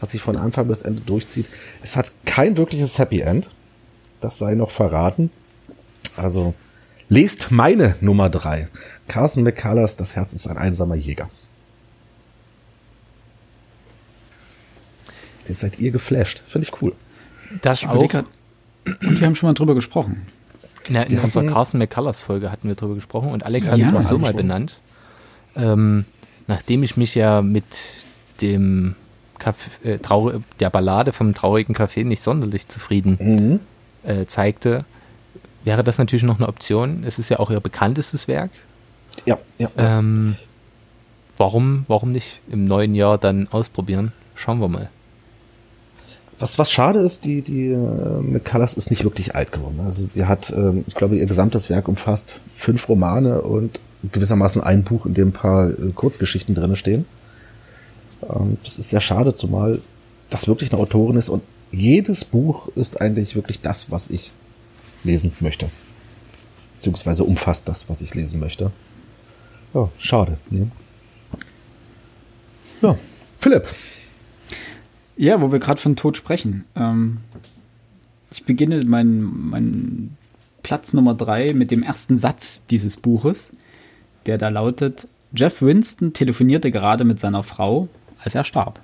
was 0.00 0.10
sich 0.10 0.20
von 0.20 0.36
Anfang 0.36 0.68
bis 0.68 0.82
Ende 0.82 1.02
durchzieht. 1.02 1.46
Es 1.82 1.96
hat 1.96 2.12
kein 2.24 2.56
wirkliches 2.56 2.98
Happy 2.98 3.20
End. 3.20 3.50
Das 4.20 4.38
sei 4.38 4.54
noch 4.54 4.70
verraten. 4.70 5.30
Also 6.16 6.54
lest 7.08 7.50
meine 7.50 7.96
Nummer 8.00 8.30
drei. 8.30 8.68
Carson 9.08 9.42
McCullers, 9.42 9.96
Das 9.96 10.16
Herz 10.16 10.32
ist 10.32 10.46
ein 10.46 10.58
einsamer 10.58 10.94
Jäger. 10.94 11.28
Jetzt 15.46 15.60
seid 15.60 15.78
ihr 15.78 15.90
geflasht. 15.90 16.42
Finde 16.46 16.66
ich 16.66 16.82
cool. 16.82 16.92
Das 17.62 17.82
Ich 17.82 17.88
auch. 17.88 18.24
Und 18.84 19.20
wir 19.20 19.26
haben 19.26 19.34
schon 19.34 19.48
mal 19.48 19.54
drüber 19.54 19.74
gesprochen. 19.74 20.26
In, 20.88 20.94
der, 20.94 21.06
in 21.06 21.12
Wir 21.16 21.24
unserer 21.24 21.42
hatten- 21.44 21.52
Carson 21.54 21.78
McCullers 21.78 22.20
Folge 22.20 22.50
hatten 22.52 22.68
wir 22.68 22.74
darüber 22.76 22.94
gesprochen 22.94 23.30
und 23.30 23.44
Alex 23.44 23.68
hat 23.70 23.78
es 23.80 23.90
ja, 23.92 23.98
auch 23.98 24.02
so 24.02 24.18
mal 24.18 24.32
benannt. 24.32 24.76
Ähm, 25.56 26.04
nachdem 26.46 26.82
ich 26.82 26.96
mich 26.96 27.14
ja 27.14 27.42
mit 27.42 27.64
dem 28.40 28.94
Kaff 29.38 29.68
äh, 29.84 29.98
Trau 29.98 30.32
der 30.60 30.70
Ballade 30.70 31.12
vom 31.12 31.34
traurigen 31.34 31.74
Café 31.74 32.04
nicht 32.04 32.22
sonderlich 32.22 32.68
zufrieden 32.68 33.16
Mhm. 33.20 33.60
äh, 34.10 34.26
zeigte, 34.26 34.84
wäre 35.64 35.82
das 35.82 35.98
natürlich 35.98 36.22
noch 36.22 36.38
eine 36.38 36.48
Option. 36.48 37.02
Es 37.06 37.18
ist 37.18 37.28
ja 37.30 37.38
auch 37.38 37.50
ihr 37.50 37.60
bekanntestes 37.60 38.28
Werk. 38.28 38.50
Ja, 39.24 39.38
ja. 39.58 39.68
Ähm, 39.76 40.36
warum, 41.36 41.84
warum 41.88 42.12
nicht 42.12 42.40
im 42.50 42.66
neuen 42.66 42.94
Jahr 42.94 43.18
dann 43.18 43.48
ausprobieren? 43.50 44.12
Schauen 44.34 44.60
wir 44.60 44.68
mal. 44.68 44.90
Was, 46.38 46.58
was 46.58 46.70
schade 46.70 46.98
ist, 46.98 47.24
die, 47.24 47.40
die 47.40 47.68
äh, 47.68 47.76
McCullers 47.76 48.74
ist 48.74 48.90
nicht 48.90 49.04
wirklich 49.04 49.34
alt 49.34 49.52
geworden. 49.52 49.80
Also 49.84 50.04
sie 50.04 50.26
hat, 50.26 50.52
ähm, 50.54 50.84
ich 50.86 50.94
glaube, 50.94 51.16
ihr 51.16 51.26
gesamtes 51.26 51.70
Werk 51.70 51.88
umfasst 51.88 52.40
fünf 52.52 52.88
Romane 52.88 53.40
und 53.40 53.80
gewissermaßen 54.12 54.62
ein 54.62 54.84
Buch, 54.84 55.06
in 55.06 55.14
dem 55.14 55.28
ein 55.28 55.32
paar 55.32 55.70
äh, 55.70 55.92
Kurzgeschichten 55.94 56.54
drin 56.54 56.76
stehen. 56.76 57.06
Ähm, 58.22 58.58
das 58.62 58.78
ist 58.78 58.90
sehr 58.90 59.00
schade, 59.00 59.34
zumal 59.34 59.80
das 60.28 60.46
wirklich 60.46 60.72
eine 60.72 60.80
Autorin 60.80 61.16
ist 61.16 61.28
und 61.28 61.42
jedes 61.72 62.24
Buch 62.24 62.68
ist 62.76 63.00
eigentlich 63.00 63.34
wirklich 63.34 63.60
das, 63.60 63.90
was 63.90 64.10
ich 64.10 64.32
lesen 65.04 65.32
möchte. 65.40 65.68
Beziehungsweise 66.74 67.24
umfasst 67.24 67.68
das, 67.68 67.88
was 67.88 68.02
ich 68.02 68.14
lesen 68.14 68.40
möchte. 68.40 68.70
Ja, 69.72 69.88
schade. 69.98 70.36
Ne? 70.50 70.70
Ja, 72.82 72.96
Philipp. 73.38 73.66
Ja, 75.16 75.40
wo 75.40 75.50
wir 75.50 75.58
gerade 75.58 75.80
von 75.80 75.96
Tod 75.96 76.16
sprechen. 76.16 76.64
Ähm, 76.76 77.18
ich 78.30 78.44
beginne 78.44 78.84
meinen 78.84 79.48
mein 79.48 80.16
Platz 80.62 80.92
Nummer 80.92 81.14
drei 81.14 81.52
mit 81.54 81.70
dem 81.70 81.82
ersten 81.82 82.16
Satz 82.16 82.64
dieses 82.66 82.96
Buches, 82.96 83.50
der 84.26 84.36
da 84.36 84.48
lautet: 84.48 85.08
Jeff 85.34 85.62
Winston 85.62 86.12
telefonierte 86.12 86.70
gerade 86.70 87.04
mit 87.04 87.18
seiner 87.20 87.42
Frau, 87.42 87.88
als 88.22 88.34
er 88.34 88.44
starb. 88.44 88.80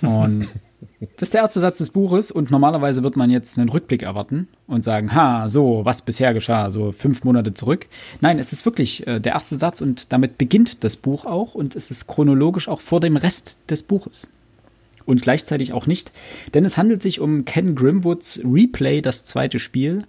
Und 0.00 0.48
das 1.16 1.28
ist 1.28 1.34
der 1.34 1.42
erste 1.42 1.60
Satz 1.60 1.78
des 1.78 1.90
Buches 1.90 2.30
und 2.30 2.50
normalerweise 2.50 3.02
wird 3.02 3.16
man 3.16 3.30
jetzt 3.30 3.58
einen 3.58 3.68
Rückblick 3.68 4.02
erwarten 4.02 4.48
und 4.66 4.84
sagen, 4.84 5.14
ha, 5.14 5.48
so, 5.48 5.84
was 5.84 6.02
bisher 6.02 6.32
geschah, 6.32 6.70
so 6.70 6.92
fünf 6.92 7.24
Monate 7.24 7.54
zurück. 7.54 7.86
Nein, 8.20 8.38
es 8.38 8.52
ist 8.52 8.64
wirklich 8.64 9.06
äh, 9.06 9.18
der 9.18 9.32
erste 9.32 9.56
Satz 9.56 9.80
und 9.80 10.12
damit 10.12 10.38
beginnt 10.38 10.84
das 10.84 10.96
Buch 10.96 11.26
auch 11.26 11.54
und 11.54 11.74
es 11.74 11.90
ist 11.90 12.06
chronologisch 12.06 12.68
auch 12.68 12.80
vor 12.80 13.00
dem 13.00 13.16
Rest 13.16 13.56
des 13.68 13.82
Buches. 13.82 14.28
Und 15.04 15.22
gleichzeitig 15.22 15.72
auch 15.72 15.88
nicht, 15.88 16.12
denn 16.54 16.64
es 16.64 16.76
handelt 16.76 17.02
sich 17.02 17.18
um 17.18 17.44
Ken 17.44 17.74
Grimwoods 17.74 18.40
Replay, 18.44 19.02
das 19.02 19.24
zweite 19.24 19.58
Spiel. 19.58 20.04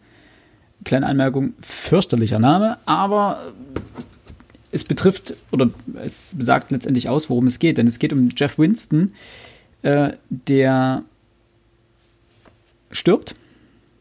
Kleine 0.83 1.07
Anmerkung, 1.07 1.53
fürchterlicher 1.59 2.38
Name, 2.38 2.77
aber 2.85 3.39
es 4.71 4.83
betrifft 4.83 5.33
oder 5.51 5.69
es 6.03 6.35
sagt 6.38 6.71
letztendlich 6.71 7.09
aus, 7.09 7.29
worum 7.29 7.47
es 7.47 7.57
geht, 7.57 7.77
denn 7.77 7.88
es 7.88 7.97
geht 7.97 8.13
um 8.13 8.29
Jeff 8.35 8.59
Winston, 8.59 9.13
äh, 9.13 9.52
der 9.84 11.04
stirbt 12.92 13.36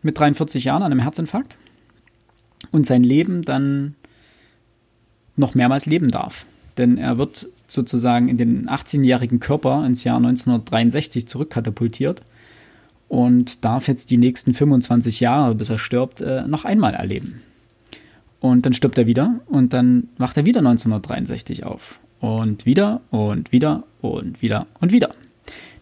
mit 0.03 0.19
43 0.19 0.65
Jahren 0.65 0.83
an 0.83 0.93
einem 0.93 1.01
Herzinfarkt 1.01 1.57
und 2.71 2.87
sein 2.87 3.03
Leben 3.03 3.43
dann 3.43 3.95
noch 5.37 5.55
mehrmals 5.55 5.87
leben 5.87 6.09
darf. 6.09 6.47
Denn 6.79 6.99
er 6.99 7.19
wird 7.19 7.49
sozusagen 7.67 8.29
in 8.29 8.37
den 8.37 8.67
18-jährigen 8.69 9.41
Körper 9.41 9.85
ins 9.85 10.05
Jahr 10.05 10.17
1963 10.17 11.27
zurückkatapultiert 11.27 12.23
und 13.09 13.65
darf 13.65 13.89
jetzt 13.89 14.11
die 14.11 14.17
nächsten 14.17 14.55
25 14.55 15.21
Jahre, 15.21 15.55
bis 15.55 15.69
er 15.69 15.79
stirbt, 15.79 16.21
äh, 16.21 16.47
noch 16.47 16.65
einmal 16.65 16.95
erleben. 16.95 17.43
Und 18.41 18.65
dann 18.67 18.73
stirbt 18.73 18.99
er 18.99 19.07
wieder 19.07 19.41
und 19.47 19.73
dann 19.73 20.09
wacht 20.17 20.37
er 20.37 20.47
wieder 20.47 20.61
1963 20.61 21.65
auf. 21.65 22.01
Und 22.21 22.67
wieder 22.67 23.01
und 23.11 23.53
wieder 23.53 23.85
und 24.01 24.41
wieder 24.43 24.67
und 24.81 24.93
wieder. 24.93 25.15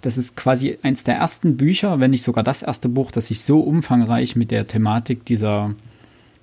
Das 0.02 0.16
ist 0.16 0.37
quasi 0.37 0.78
eins 0.83 1.04
der 1.04 1.16
ersten 1.16 1.57
Bücher, 1.57 2.00
wenn 2.00 2.11
nicht 2.11 2.23
sogar 2.23 2.42
das 2.45 2.62
erste 2.62 2.88
Buch, 2.88 3.11
das 3.11 3.26
sich 3.26 3.42
so 3.42 3.61
umfangreich 3.61 4.35
mit 4.37 4.50
der 4.50 4.66
Thematik 4.66 5.25
dieser 5.25 5.75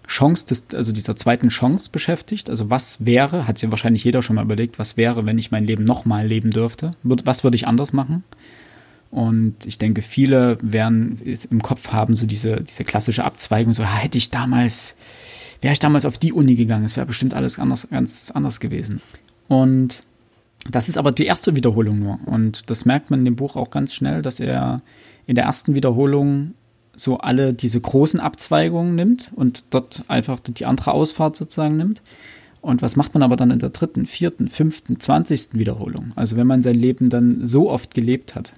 Chance, 0.08 0.46
des, 0.48 0.66
also 0.74 0.92
dieser 0.92 1.16
zweiten 1.16 1.50
Chance 1.50 1.90
beschäftigt. 1.92 2.50
Also 2.50 2.70
was 2.70 3.06
wäre, 3.06 3.48
hat 3.48 3.58
sich 3.58 3.70
wahrscheinlich 3.70 4.04
jeder 4.04 4.22
schon 4.22 4.36
mal 4.36 4.46
überlegt, 4.46 4.80
was 4.80 4.96
wäre, 4.96 5.26
wenn 5.26 5.38
ich 5.38 5.52
mein 5.52 5.66
Leben 5.66 5.84
nochmal 5.84 6.26
leben 6.26 6.52
dürfte? 6.52 6.92
Was 7.04 7.44
würde 7.44 7.56
ich 7.56 7.68
anders 7.68 7.94
machen? 7.94 8.24
Und 9.12 9.66
ich 9.66 9.78
denke, 9.78 10.02
viele 10.02 10.58
werden 10.62 11.20
im 11.50 11.62
Kopf 11.62 11.92
haben, 11.92 12.16
so 12.16 12.26
diese, 12.26 12.62
diese 12.62 12.84
klassische 12.84 13.24
Abzweigung, 13.24 13.74
so 13.74 13.84
"Ah, 13.84 13.96
hätte 13.96 14.18
ich 14.18 14.32
damals, 14.32 14.96
wäre 15.62 15.74
ich 15.74 15.80
damals 15.80 16.06
auf 16.06 16.18
die 16.18 16.34
Uni 16.34 16.56
gegangen, 16.56 16.86
es 16.86 16.98
wäre 16.98 17.06
bestimmt 17.06 17.34
alles 17.34 17.58
anders, 17.58 17.88
ganz 17.90 18.32
anders 18.32 18.60
gewesen. 18.60 19.02
Und 19.48 20.04
das 20.70 20.90
ist 20.90 20.98
aber 20.98 21.12
die 21.12 21.26
erste 21.26 21.56
Wiederholung 21.56 22.00
nur. 22.00 22.20
Und 22.26 22.70
das 22.70 22.86
merkt 22.86 23.10
man 23.10 23.20
in 23.20 23.26
dem 23.26 23.36
Buch 23.36 23.56
auch 23.56 23.70
ganz 23.70 23.94
schnell, 23.94 24.22
dass 24.22 24.40
er 24.40 24.82
in 25.26 25.36
der 25.36 25.46
ersten 25.46 25.76
Wiederholung 25.76 26.54
so 26.96 27.20
alle 27.20 27.54
diese 27.54 27.80
großen 27.80 28.20
Abzweigungen 28.20 28.96
nimmt 28.96 29.32
und 29.36 29.66
dort 29.70 30.04
einfach 30.08 30.40
die 30.40 30.66
andere 30.66 30.92
Ausfahrt 30.92 31.36
sozusagen 31.36 31.78
nimmt. 31.78 32.02
Und 32.60 32.82
was 32.82 32.96
macht 32.96 33.14
man 33.14 33.24
aber 33.24 33.36
dann 33.36 33.52
in 33.52 33.60
der 33.60 33.70
dritten, 33.70 34.06
vierten, 34.06 34.50
fünften, 34.50 35.00
zwanzigsten 35.00 35.60
Wiederholung? 35.60 36.12
Also 36.16 36.36
wenn 36.36 36.48
man 36.48 36.64
sein 36.64 36.76
Leben 36.76 37.10
dann 37.10 37.46
so 37.46 37.70
oft 37.70 37.94
gelebt 37.94 38.36
hat. 38.36 38.54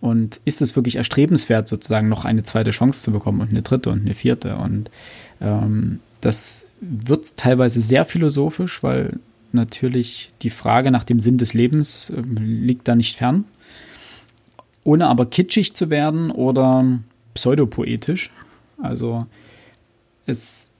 Und 0.00 0.40
ist 0.44 0.62
es 0.62 0.76
wirklich 0.76 0.96
erstrebenswert, 0.96 1.66
sozusagen 1.66 2.08
noch 2.08 2.24
eine 2.24 2.42
zweite 2.42 2.70
Chance 2.70 3.02
zu 3.02 3.10
bekommen 3.10 3.40
und 3.40 3.50
eine 3.50 3.62
dritte 3.62 3.90
und 3.90 4.00
eine 4.00 4.14
vierte? 4.14 4.56
Und 4.56 4.90
ähm, 5.40 6.00
das 6.20 6.66
wird 6.80 7.36
teilweise 7.36 7.80
sehr 7.80 8.04
philosophisch, 8.04 8.82
weil 8.82 9.18
natürlich 9.54 10.32
die 10.42 10.50
Frage 10.50 10.90
nach 10.90 11.04
dem 11.04 11.20
Sinn 11.20 11.38
des 11.38 11.54
Lebens 11.54 12.10
ähm, 12.10 12.36
liegt 12.36 12.88
da 12.88 12.94
nicht 12.94 13.16
fern. 13.16 13.44
Ohne 14.84 15.08
aber 15.08 15.26
kitschig 15.26 15.74
zu 15.74 15.90
werden 15.90 16.30
oder 16.30 16.98
pseudopoetisch. 17.34 18.30
Also 18.82 19.26
es 20.26 20.70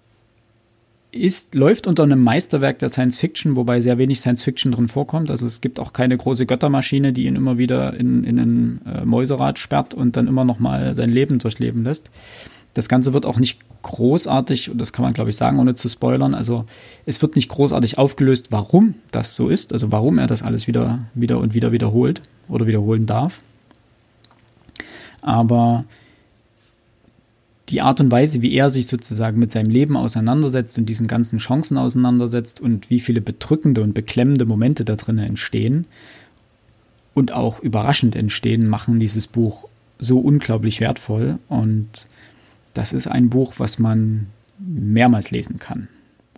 ist, 1.12 1.54
läuft 1.54 1.86
unter 1.86 2.04
einem 2.04 2.22
Meisterwerk 2.22 2.78
der 2.78 2.88
Science 2.88 3.18
Fiction, 3.18 3.56
wobei 3.56 3.80
sehr 3.80 3.98
wenig 3.98 4.20
Science 4.20 4.42
Fiction 4.42 4.72
drin 4.72 4.88
vorkommt. 4.88 5.30
Also 5.30 5.46
es 5.46 5.60
gibt 5.60 5.80
auch 5.80 5.92
keine 5.92 6.16
große 6.16 6.46
Göttermaschine, 6.46 7.12
die 7.12 7.26
ihn 7.26 7.36
immer 7.36 7.58
wieder 7.58 7.94
in, 7.94 8.24
in 8.24 8.38
ein 8.38 8.80
äh, 8.86 9.04
Mäuserad 9.04 9.58
sperrt 9.58 9.92
und 9.92 10.16
dann 10.16 10.28
immer 10.28 10.44
noch 10.44 10.58
mal 10.58 10.94
sein 10.94 11.10
Leben 11.10 11.38
durchleben 11.38 11.84
lässt. 11.84 12.10
Das 12.74 12.88
Ganze 12.88 13.12
wird 13.12 13.26
auch 13.26 13.38
nicht 13.38 13.58
großartig, 13.82 14.70
und 14.70 14.78
das 14.78 14.92
kann 14.92 15.04
man 15.04 15.12
glaube 15.12 15.30
ich 15.30 15.36
sagen, 15.36 15.58
ohne 15.58 15.74
zu 15.74 15.88
spoilern, 15.88 16.34
also 16.34 16.64
es 17.06 17.22
wird 17.22 17.36
nicht 17.36 17.48
großartig 17.48 17.98
aufgelöst, 17.98 18.48
warum 18.50 18.94
das 19.10 19.36
so 19.36 19.48
ist, 19.48 19.72
also 19.72 19.90
warum 19.92 20.18
er 20.18 20.26
das 20.26 20.42
alles 20.42 20.66
wieder, 20.66 21.00
wieder 21.14 21.38
und 21.38 21.54
wieder 21.54 21.72
wiederholt 21.72 22.22
oder 22.48 22.66
wiederholen 22.66 23.06
darf. 23.06 23.40
Aber 25.22 25.84
die 27.70 27.80
Art 27.80 28.00
und 28.00 28.10
Weise, 28.10 28.42
wie 28.42 28.52
er 28.52 28.68
sich 28.68 28.86
sozusagen 28.86 29.38
mit 29.38 29.52
seinem 29.52 29.70
Leben 29.70 29.96
auseinandersetzt 29.96 30.76
und 30.78 30.86
diesen 30.86 31.06
ganzen 31.06 31.38
Chancen 31.38 31.78
auseinandersetzt 31.78 32.60
und 32.60 32.90
wie 32.90 33.00
viele 33.00 33.20
bedrückende 33.20 33.82
und 33.82 33.94
beklemmende 33.94 34.44
Momente 34.44 34.84
da 34.84 34.96
drin 34.96 35.18
entstehen 35.18 35.86
und 37.14 37.32
auch 37.32 37.60
überraschend 37.60 38.16
entstehen, 38.16 38.68
machen 38.68 38.98
dieses 38.98 39.26
Buch 39.26 39.68
so 39.98 40.18
unglaublich 40.18 40.80
wertvoll. 40.80 41.38
Und 41.48 42.06
das 42.74 42.92
ist 42.92 43.06
ein 43.06 43.30
Buch, 43.30 43.54
was 43.58 43.78
man 43.78 44.26
mehrmals 44.58 45.30
lesen 45.30 45.58
kann. 45.58 45.88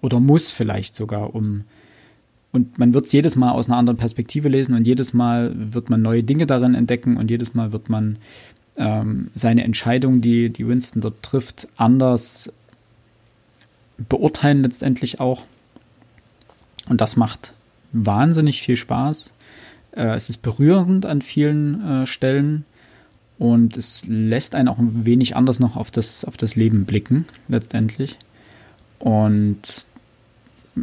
Oder 0.00 0.20
muss 0.20 0.50
vielleicht 0.50 0.94
sogar, 0.94 1.34
um. 1.34 1.64
Und 2.52 2.78
man 2.78 2.92
wird 2.92 3.06
es 3.06 3.12
jedes 3.12 3.36
Mal 3.36 3.52
aus 3.52 3.68
einer 3.68 3.78
anderen 3.78 3.96
Perspektive 3.96 4.48
lesen 4.48 4.74
und 4.74 4.86
jedes 4.86 5.14
Mal 5.14 5.52
wird 5.54 5.88
man 5.88 6.02
neue 6.02 6.22
Dinge 6.22 6.46
darin 6.46 6.74
entdecken 6.74 7.16
und 7.16 7.30
jedes 7.30 7.54
Mal 7.54 7.72
wird 7.72 7.88
man 7.88 8.18
ähm, 8.76 9.30
seine 9.34 9.64
Entscheidung, 9.64 10.20
die, 10.20 10.50
die 10.50 10.66
Winston 10.68 11.00
dort 11.00 11.22
trifft, 11.22 11.68
anders 11.76 12.52
beurteilen 13.96 14.62
letztendlich 14.62 15.20
auch. 15.20 15.44
Und 16.88 17.00
das 17.00 17.16
macht 17.16 17.54
wahnsinnig 17.92 18.62
viel 18.62 18.76
Spaß. 18.76 19.32
Äh, 19.92 20.14
es 20.14 20.28
ist 20.28 20.38
berührend 20.38 21.06
an 21.06 21.22
vielen 21.22 22.02
äh, 22.02 22.06
Stellen 22.06 22.64
und 23.38 23.76
es 23.76 24.04
lässt 24.06 24.54
einen 24.54 24.68
auch 24.68 24.78
ein 24.78 25.04
wenig 25.04 25.36
anders 25.36 25.60
noch 25.60 25.76
auf 25.76 25.90
das, 25.90 26.24
auf 26.24 26.36
das 26.36 26.56
Leben 26.56 26.84
blicken, 26.84 27.26
letztendlich. 27.48 28.18
Und 28.98 29.86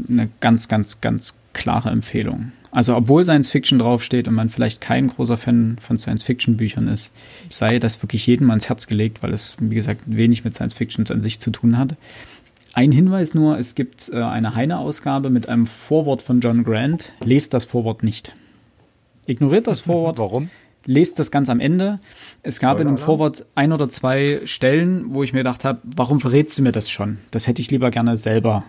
eine 0.09 0.29
ganz, 0.39 0.67
ganz, 0.67 1.01
ganz 1.01 1.35
klare 1.53 1.89
Empfehlung. 1.89 2.51
Also 2.71 2.95
obwohl 2.95 3.23
Science 3.23 3.49
Fiction 3.49 3.79
draufsteht 3.79 4.27
und 4.27 4.35
man 4.35 4.49
vielleicht 4.49 4.81
kein 4.81 5.07
großer 5.07 5.37
Fan 5.37 5.77
von 5.81 5.97
Science 5.97 6.23
Fiction 6.23 6.57
Büchern 6.57 6.87
ist, 6.87 7.11
sei 7.49 7.79
das 7.79 8.01
wirklich 8.03 8.27
jedem 8.27 8.49
ans 8.51 8.69
Herz 8.69 8.85
gelegt, 8.85 9.23
weil 9.23 9.33
es, 9.33 9.57
wie 9.59 9.73
gesagt, 9.73 10.01
wenig 10.05 10.43
mit 10.43 10.53
Science 10.53 10.75
Fiction 10.75 11.05
an 11.09 11.21
sich 11.21 11.39
zu 11.39 11.49
tun 11.49 11.77
hat. 11.77 11.95
Ein 12.73 12.91
Hinweis 12.91 13.33
nur, 13.33 13.57
es 13.57 13.73
gibt 13.73 14.09
äh, 14.09 14.21
eine 14.21 14.53
Heine-Ausgabe 14.55 15.31
mit 15.31 15.49
einem 15.49 15.65
Vorwort 15.65 16.21
von 16.21 16.39
John 16.39 16.63
Grant. 16.63 17.13
Lest 17.23 17.53
das 17.53 17.65
Vorwort 17.65 18.03
nicht. 18.03 18.33
Ignoriert 19.25 19.65
das 19.65 19.81
Vorwort. 19.81 20.19
Warum? 20.19 20.49
Lest 20.85 21.19
das 21.19 21.29
ganz 21.29 21.49
am 21.49 21.59
Ende. 21.59 21.99
Es 22.41 22.59
gab 22.59 22.79
in 22.79 22.87
dem 22.87 22.97
Vorwort 22.97 23.45
ein 23.53 23.73
oder 23.73 23.89
zwei 23.89 24.41
Stellen, 24.45 25.13
wo 25.13 25.23
ich 25.23 25.33
mir 25.33 25.39
gedacht 25.39 25.65
habe, 25.65 25.79
warum 25.83 26.19
verrätst 26.19 26.57
du 26.57 26.61
mir 26.61 26.71
das 26.71 26.89
schon? 26.89 27.19
Das 27.31 27.47
hätte 27.47 27.61
ich 27.61 27.69
lieber 27.69 27.91
gerne 27.91 28.17
selber 28.17 28.63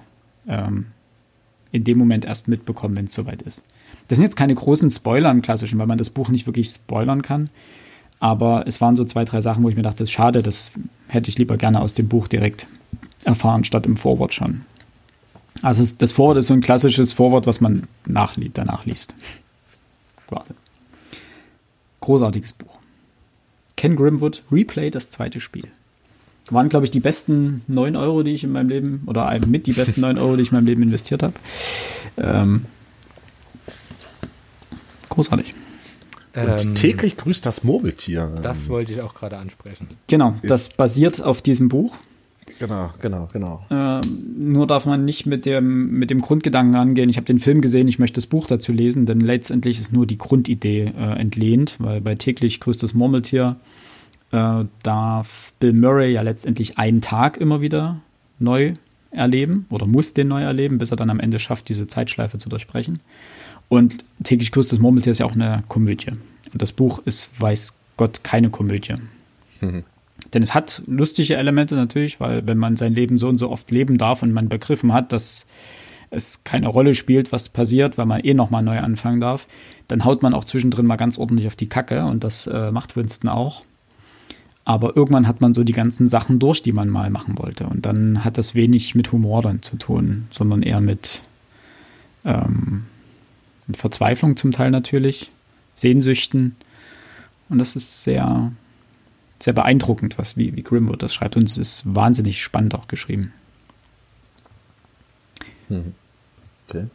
ähm, 0.49 0.87
in 1.73 1.85
dem 1.85 1.99
Moment 1.99 2.25
erst 2.25 2.49
mitbekommen, 2.49 2.97
wenn 2.97 3.05
es 3.05 3.15
soweit 3.15 3.43
ist. 3.43 3.63
Das 4.09 4.19
sind 4.19 4.25
jetzt 4.25 4.37
keine 4.37 4.55
großen 4.55 4.91
Spoiler 4.91 5.31
im 5.31 5.41
klassischen, 5.41 5.79
weil 5.79 5.87
man 5.87 5.99
das 5.99 6.11
Buch 6.11 6.29
nicht 6.31 6.47
wirklich 6.47 6.69
spoilern 6.69 7.23
kann. 7.23 7.49
Aber 8.19 8.67
es 8.67 8.81
waren 8.81 8.97
so 8.97 9.05
zwei, 9.05 9.25
drei 9.25 9.41
Sachen, 9.41 9.63
wo 9.63 9.69
ich 9.69 9.77
mir 9.77 9.83
dachte, 9.83 10.01
das 10.01 10.09
ist 10.09 10.13
schade, 10.13 10.43
das 10.43 10.73
hätte 11.09 11.31
ich 11.31 11.39
lieber 11.39 11.57
gerne 11.57 11.81
aus 11.81 11.95
dem 11.95 12.09
Buch 12.09 12.29
direkt 12.29 12.67
erfahren, 13.25 13.65
statt 13.65 13.87
im 13.87 13.97
Vorwort 13.97 14.35
schon. 14.35 14.63
Also 15.63 15.85
das 15.99 16.13
Vorwort 16.13 16.39
ist 16.39 16.49
so 16.49 16.55
ein 16.55 16.61
klassisches 16.61 17.13
Vorwort, 17.13 17.47
was 17.47 17.61
man 17.61 17.85
nachliest, 18.07 18.59
danach 18.59 18.85
liest. 18.85 19.15
Quasi. 20.27 20.55
Großartiges 22.11 22.55
Buch. 22.55 22.77
Ken 23.77 23.95
Grimwood, 23.95 24.43
Replay, 24.51 24.91
das 24.91 25.11
zweite 25.11 25.39
Spiel. 25.39 25.69
Waren, 26.51 26.69
glaube 26.69 26.85
ich, 26.85 26.91
die 26.91 26.99
besten 26.99 27.63
9 27.69 27.95
Euro, 27.95 28.25
die 28.25 28.33
ich 28.33 28.43
in 28.43 28.51
meinem 28.51 28.69
Leben, 28.69 29.05
oder 29.07 29.33
mit 29.47 29.69
die 29.69 29.73
besten 29.73 30.01
9 30.01 30.19
Euro, 30.19 30.35
die 30.35 30.43
ich 30.43 30.51
in 30.51 30.57
meinem 30.57 30.67
Leben 30.67 30.83
investiert 30.83 31.23
habe. 31.23 31.35
Ähm, 32.17 32.65
großartig. 35.09 35.55
Und 36.35 36.65
Ähm, 36.67 36.75
täglich 36.75 37.17
grüßt 37.17 37.47
das 37.47 37.63
Murmeltier. 37.63 38.41
Das 38.43 38.69
wollte 38.69 38.93
ich 38.93 39.03
auch 39.03 39.15
gerade 39.15 39.37
ansprechen. 39.37 39.87
Genau, 40.09 40.35
das 40.43 40.71
basiert 40.71 41.23
auf 41.23 41.43
diesem 41.43 41.69
Buch. 41.69 41.95
Genau, 42.61 42.91
genau, 43.01 43.27
genau. 43.33 43.65
Ähm, 43.71 44.03
nur 44.37 44.67
darf 44.67 44.85
man 44.85 45.07
nicht 45.07 45.25
mit 45.25 45.47
dem, 45.47 45.93
mit 45.93 46.11
dem 46.11 46.21
Grundgedanken 46.21 46.77
angehen, 46.77 47.09
ich 47.09 47.17
habe 47.17 47.25
den 47.25 47.39
Film 47.39 47.63
gesehen, 47.63 47.89
ich 47.89 47.99
möchte 47.99 48.17
das 48.17 48.27
Buch 48.27 48.47
dazu 48.49 48.71
lesen, 48.71 49.07
denn 49.07 49.21
letztendlich 49.21 49.81
ist 49.81 49.95
nur 49.95 50.07
die 50.07 50.19
Grundidee 50.19 50.93
äh, 50.95 51.19
entlehnt, 51.19 51.77
weil 51.79 52.03
bei 52.03 52.17
täglich 52.17 52.61
grüßt 52.61 52.83
das 52.83 52.93
Murmeltier 52.93 53.57
äh, 54.33 54.65
darf 54.83 55.55
Bill 55.59 55.73
Murray 55.73 56.13
ja 56.13 56.21
letztendlich 56.21 56.77
einen 56.77 57.01
Tag 57.01 57.39
immer 57.39 57.63
wieder 57.63 58.01
neu 58.39 58.75
erleben 59.11 59.65
oder 59.71 59.87
muss 59.87 60.13
den 60.13 60.29
neu 60.29 60.43
erleben, 60.43 60.77
bis 60.77 60.91
er 60.91 60.99
dann 60.99 61.09
am 61.09 61.19
Ende 61.19 61.39
schafft, 61.39 61.71
diese 61.71 61.87
Zeitschleife 61.87 62.37
zu 62.37 62.51
durchbrechen. 62.51 63.01
Und 63.71 64.05
täglich 64.23 64.53
grüßt 64.53 64.71
das 64.71 64.81
Murmeltier 64.81 65.13
ist 65.13 65.21
ja 65.21 65.27
auch 65.27 65.35
eine 65.35 65.63
Komödie. 65.69 66.11
Und 66.53 66.61
das 66.61 66.73
Buch 66.73 67.01
ist, 67.07 67.31
weiß 67.41 67.73
Gott, 67.97 68.23
keine 68.23 68.51
Komödie. 68.51 68.97
Denn 70.33 70.43
es 70.43 70.55
hat 70.55 70.83
lustige 70.87 71.37
Elemente 71.37 71.75
natürlich, 71.75 72.21
weil 72.21 72.47
wenn 72.47 72.59
man 72.59 72.77
sein 72.77 72.95
Leben 72.95 73.19
so 73.19 73.29
und 73.29 73.39
so 73.39 73.51
oft 73.51 73.71
leben 73.71 73.99
darf 73.99 74.23
und 74.23 74.33
man 74.33 74.49
begriffen 74.49 74.93
hat, 74.93 75.13
dass 75.13 75.47
es 76.11 76.45
keine 76.45 76.69
Rolle 76.69 76.95
spielt, 76.95 77.33
was 77.33 77.49
passiert, 77.49 77.97
weil 77.97 78.07
man 78.07 78.21
eh 78.21 78.35
nochmal 78.35 78.63
neu 78.63 78.79
anfangen 78.79 79.21
darf, 79.21 79.47
dann 79.89 80.05
haut 80.05 80.23
man 80.23 80.35
auch 80.35 80.45
zwischendrin 80.45 80.87
mal 80.87 80.97
ganz 80.97 81.19
ordentlich 81.19 81.47
auf 81.47 81.57
die 81.57 81.69
Kacke 81.69 82.05
und 82.05 82.25
das 82.25 82.47
äh, 82.47 82.71
macht 82.73 82.97
Winston 82.97 83.31
auch. 83.31 83.63
Aber 84.65 84.97
irgendwann 84.97 85.27
hat 85.27 85.41
man 85.41 85.55
so 85.55 85.65
die 85.65 85.73
ganzen 85.73 86.09
Sachen 86.09 86.39
durch, 86.39 86.63
die 86.63 86.73
man 86.73 86.89
mal 86.89 87.11
machen 87.11 87.39
wollte. 87.39 87.67
Und 87.67 87.87
dann 87.87 88.25
hat 88.25 88.39
das 88.39 88.55
wenig 88.55 88.95
mit 88.95 89.11
Humor 89.11 89.43
dann 89.43 89.63
zu 89.63 89.77
tun, 89.77 90.29
sondern 90.31 90.63
eher 90.63 90.81
mit, 90.81 91.23
ähm, 92.25 92.85
mit 93.67 93.77
Verzweiflung 93.77 94.37
zum 94.37 94.53
Teil 94.53 94.71
natürlich, 94.71 95.31
Sehnsüchten. 95.75 96.57
Und 97.49 97.59
das 97.59 97.75
ist 97.75 98.05
sehr, 98.05 98.53
sehr 99.43 99.53
beeindruckend, 99.53 100.19
was 100.19 100.37
wie, 100.37 100.55
wie 100.55 100.63
Grimwood 100.63 101.03
das 101.03 101.15
schreibt. 101.15 101.37
Und 101.37 101.49
es 101.49 101.59
ist 101.59 101.95
wahnsinnig 101.95 102.43
spannend 102.43 102.75
auch 102.75 102.89
geschrieben. 102.89 103.33
Okay. 106.69 106.87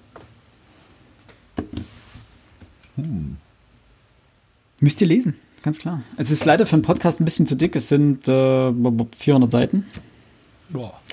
Müsst 4.80 5.02
ihr 5.02 5.08
lesen, 5.08 5.36
ganz 5.64 5.80
klar. 5.80 6.02
Es 6.18 6.32
ist 6.32 6.46
leider 6.46 6.66
für 6.66 6.74
einen 6.76 6.82
Podcast 6.82 7.20
ein 7.20 7.26
bisschen 7.26 7.48
zu 7.48 7.56
dick. 7.56 7.76
Es 7.76 7.88
sind 7.88 8.28
äh, 8.28 8.74
400 9.18 9.52
Seiten. 9.52 9.86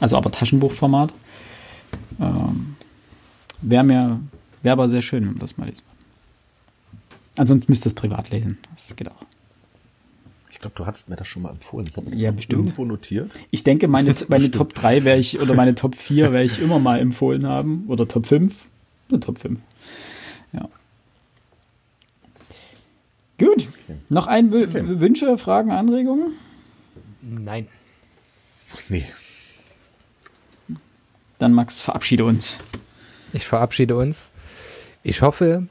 Also 0.01 0.17
aber 0.17 0.31
Taschenbuchformat. 0.31 1.13
Ähm, 2.21 2.77
Wäre 3.63 3.85
mir, 3.85 4.21
wäre 4.63 4.73
aber 4.73 4.89
sehr 4.89 5.03
schön, 5.03 5.23
wenn 5.23 5.33
man 5.33 5.39
das 5.39 5.57
mal 5.57 5.67
lesen 5.67 5.83
würde. 5.87 5.93
Ansonsten 7.37 7.73
müsst 7.73 7.87
ihr 7.87 7.89
es 7.89 7.95
privat 7.95 8.31
lesen. 8.31 8.59
Das 8.75 8.95
geht 8.97 9.09
auch. 9.09 9.25
Ich 10.53 10.61
glaube, 10.61 10.75
du 10.77 10.85
hast 10.85 11.09
mir 11.09 11.17
das 11.17 11.27
schon 11.27 11.43
mal 11.43 11.51
empfohlen. 11.51 11.87
Ich 11.89 11.97
habe 11.97 12.15
Ja, 12.15 12.27
das 12.29 12.37
bestimmt. 12.37 12.61
irgendwo 12.67 12.85
notiert. 12.85 13.31
Ich 13.51 13.65
denke, 13.65 13.89
meine, 13.89 14.15
meine 14.29 14.51
Top 14.51 14.75
3 14.75 15.03
wäre 15.03 15.19
ich, 15.19 15.41
oder 15.41 15.55
meine 15.55 15.75
Top 15.75 15.97
4 15.97 16.31
werde 16.33 16.45
ich 16.45 16.61
immer 16.61 16.79
mal 16.79 17.01
empfohlen 17.01 17.47
haben. 17.47 17.85
Oder 17.89 18.07
Top 18.07 18.27
5. 18.27 18.55
Oder 19.09 19.21
Top 19.21 19.39
5. 19.39 19.59
Ja. 20.53 20.69
Gut. 23.39 23.67
Noch 24.11 24.27
ein 24.27 24.53
W 24.53 24.65
Okay. 24.67 24.83
Wünsche, 25.01 25.39
Fragen, 25.39 25.73
Anregungen? 25.73 26.33
Nein. 27.23 27.67
Nee. 28.91 29.05
Dann 31.39 31.53
Max, 31.55 31.81
verabschiede 31.81 32.25
uns. 32.27 32.59
Ich 33.33 33.47
verabschiede 33.47 33.97
uns. 33.97 34.33
Ich 35.03 35.23
hoffe, 35.23 35.67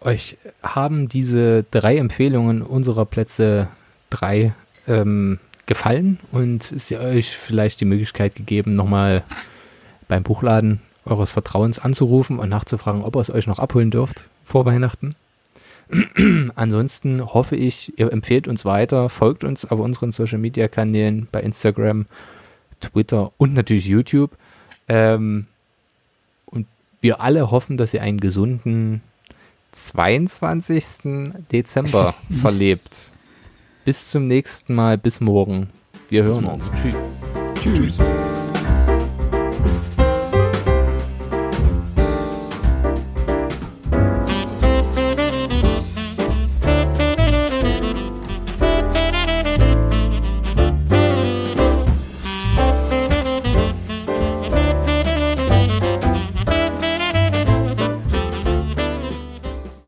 euch 0.00 0.38
haben 0.62 1.08
diese 1.08 1.64
drei 1.70 1.98
Empfehlungen 1.98 2.62
unserer 2.62 3.04
Plätze 3.04 3.68
drei 4.12 4.54
ähm, 4.86 5.38
gefallen 5.66 6.18
und 6.32 6.70
es 6.72 6.92
euch 6.92 7.36
vielleicht 7.36 7.80
die 7.80 7.86
Möglichkeit 7.86 8.34
gegeben, 8.34 8.74
nochmal 8.74 9.22
beim 10.08 10.22
Buchladen 10.22 10.80
eures 11.04 11.32
Vertrauens 11.32 11.78
anzurufen 11.78 12.38
und 12.38 12.48
nachzufragen, 12.48 13.02
ob 13.02 13.16
ihr 13.16 13.20
es 13.20 13.30
euch 13.30 13.46
noch 13.46 13.58
abholen 13.58 13.90
dürft 13.90 14.28
vor 14.44 14.66
Weihnachten. 14.66 15.14
Ansonsten 16.54 17.24
hoffe 17.24 17.56
ich, 17.56 17.98
ihr 17.98 18.12
empfehlt 18.12 18.48
uns 18.48 18.64
weiter, 18.64 19.08
folgt 19.08 19.44
uns 19.44 19.64
auf 19.64 19.80
unseren 19.80 20.12
Social 20.12 20.38
Media 20.38 20.68
Kanälen 20.68 21.28
bei 21.30 21.40
Instagram, 21.42 22.06
Twitter 22.80 23.32
und 23.36 23.54
natürlich 23.54 23.86
YouTube. 23.86 24.36
Ähm, 24.88 25.46
und 26.46 26.66
wir 27.00 27.20
alle 27.20 27.50
hoffen, 27.50 27.76
dass 27.76 27.94
ihr 27.94 28.02
einen 28.02 28.20
gesunden 28.20 29.02
22. 29.72 30.84
Dezember 31.50 32.14
verlebt. 32.40 33.10
Bis 33.84 34.10
zum 34.10 34.28
nächsten 34.28 34.74
Mal, 34.74 34.96
bis 34.96 35.20
morgen. 35.20 35.70
Wir 36.08 36.22
hören 36.22 36.44
uns. 36.44 36.70
Tschüss. 36.80 36.94
Tschüss. 37.60 37.98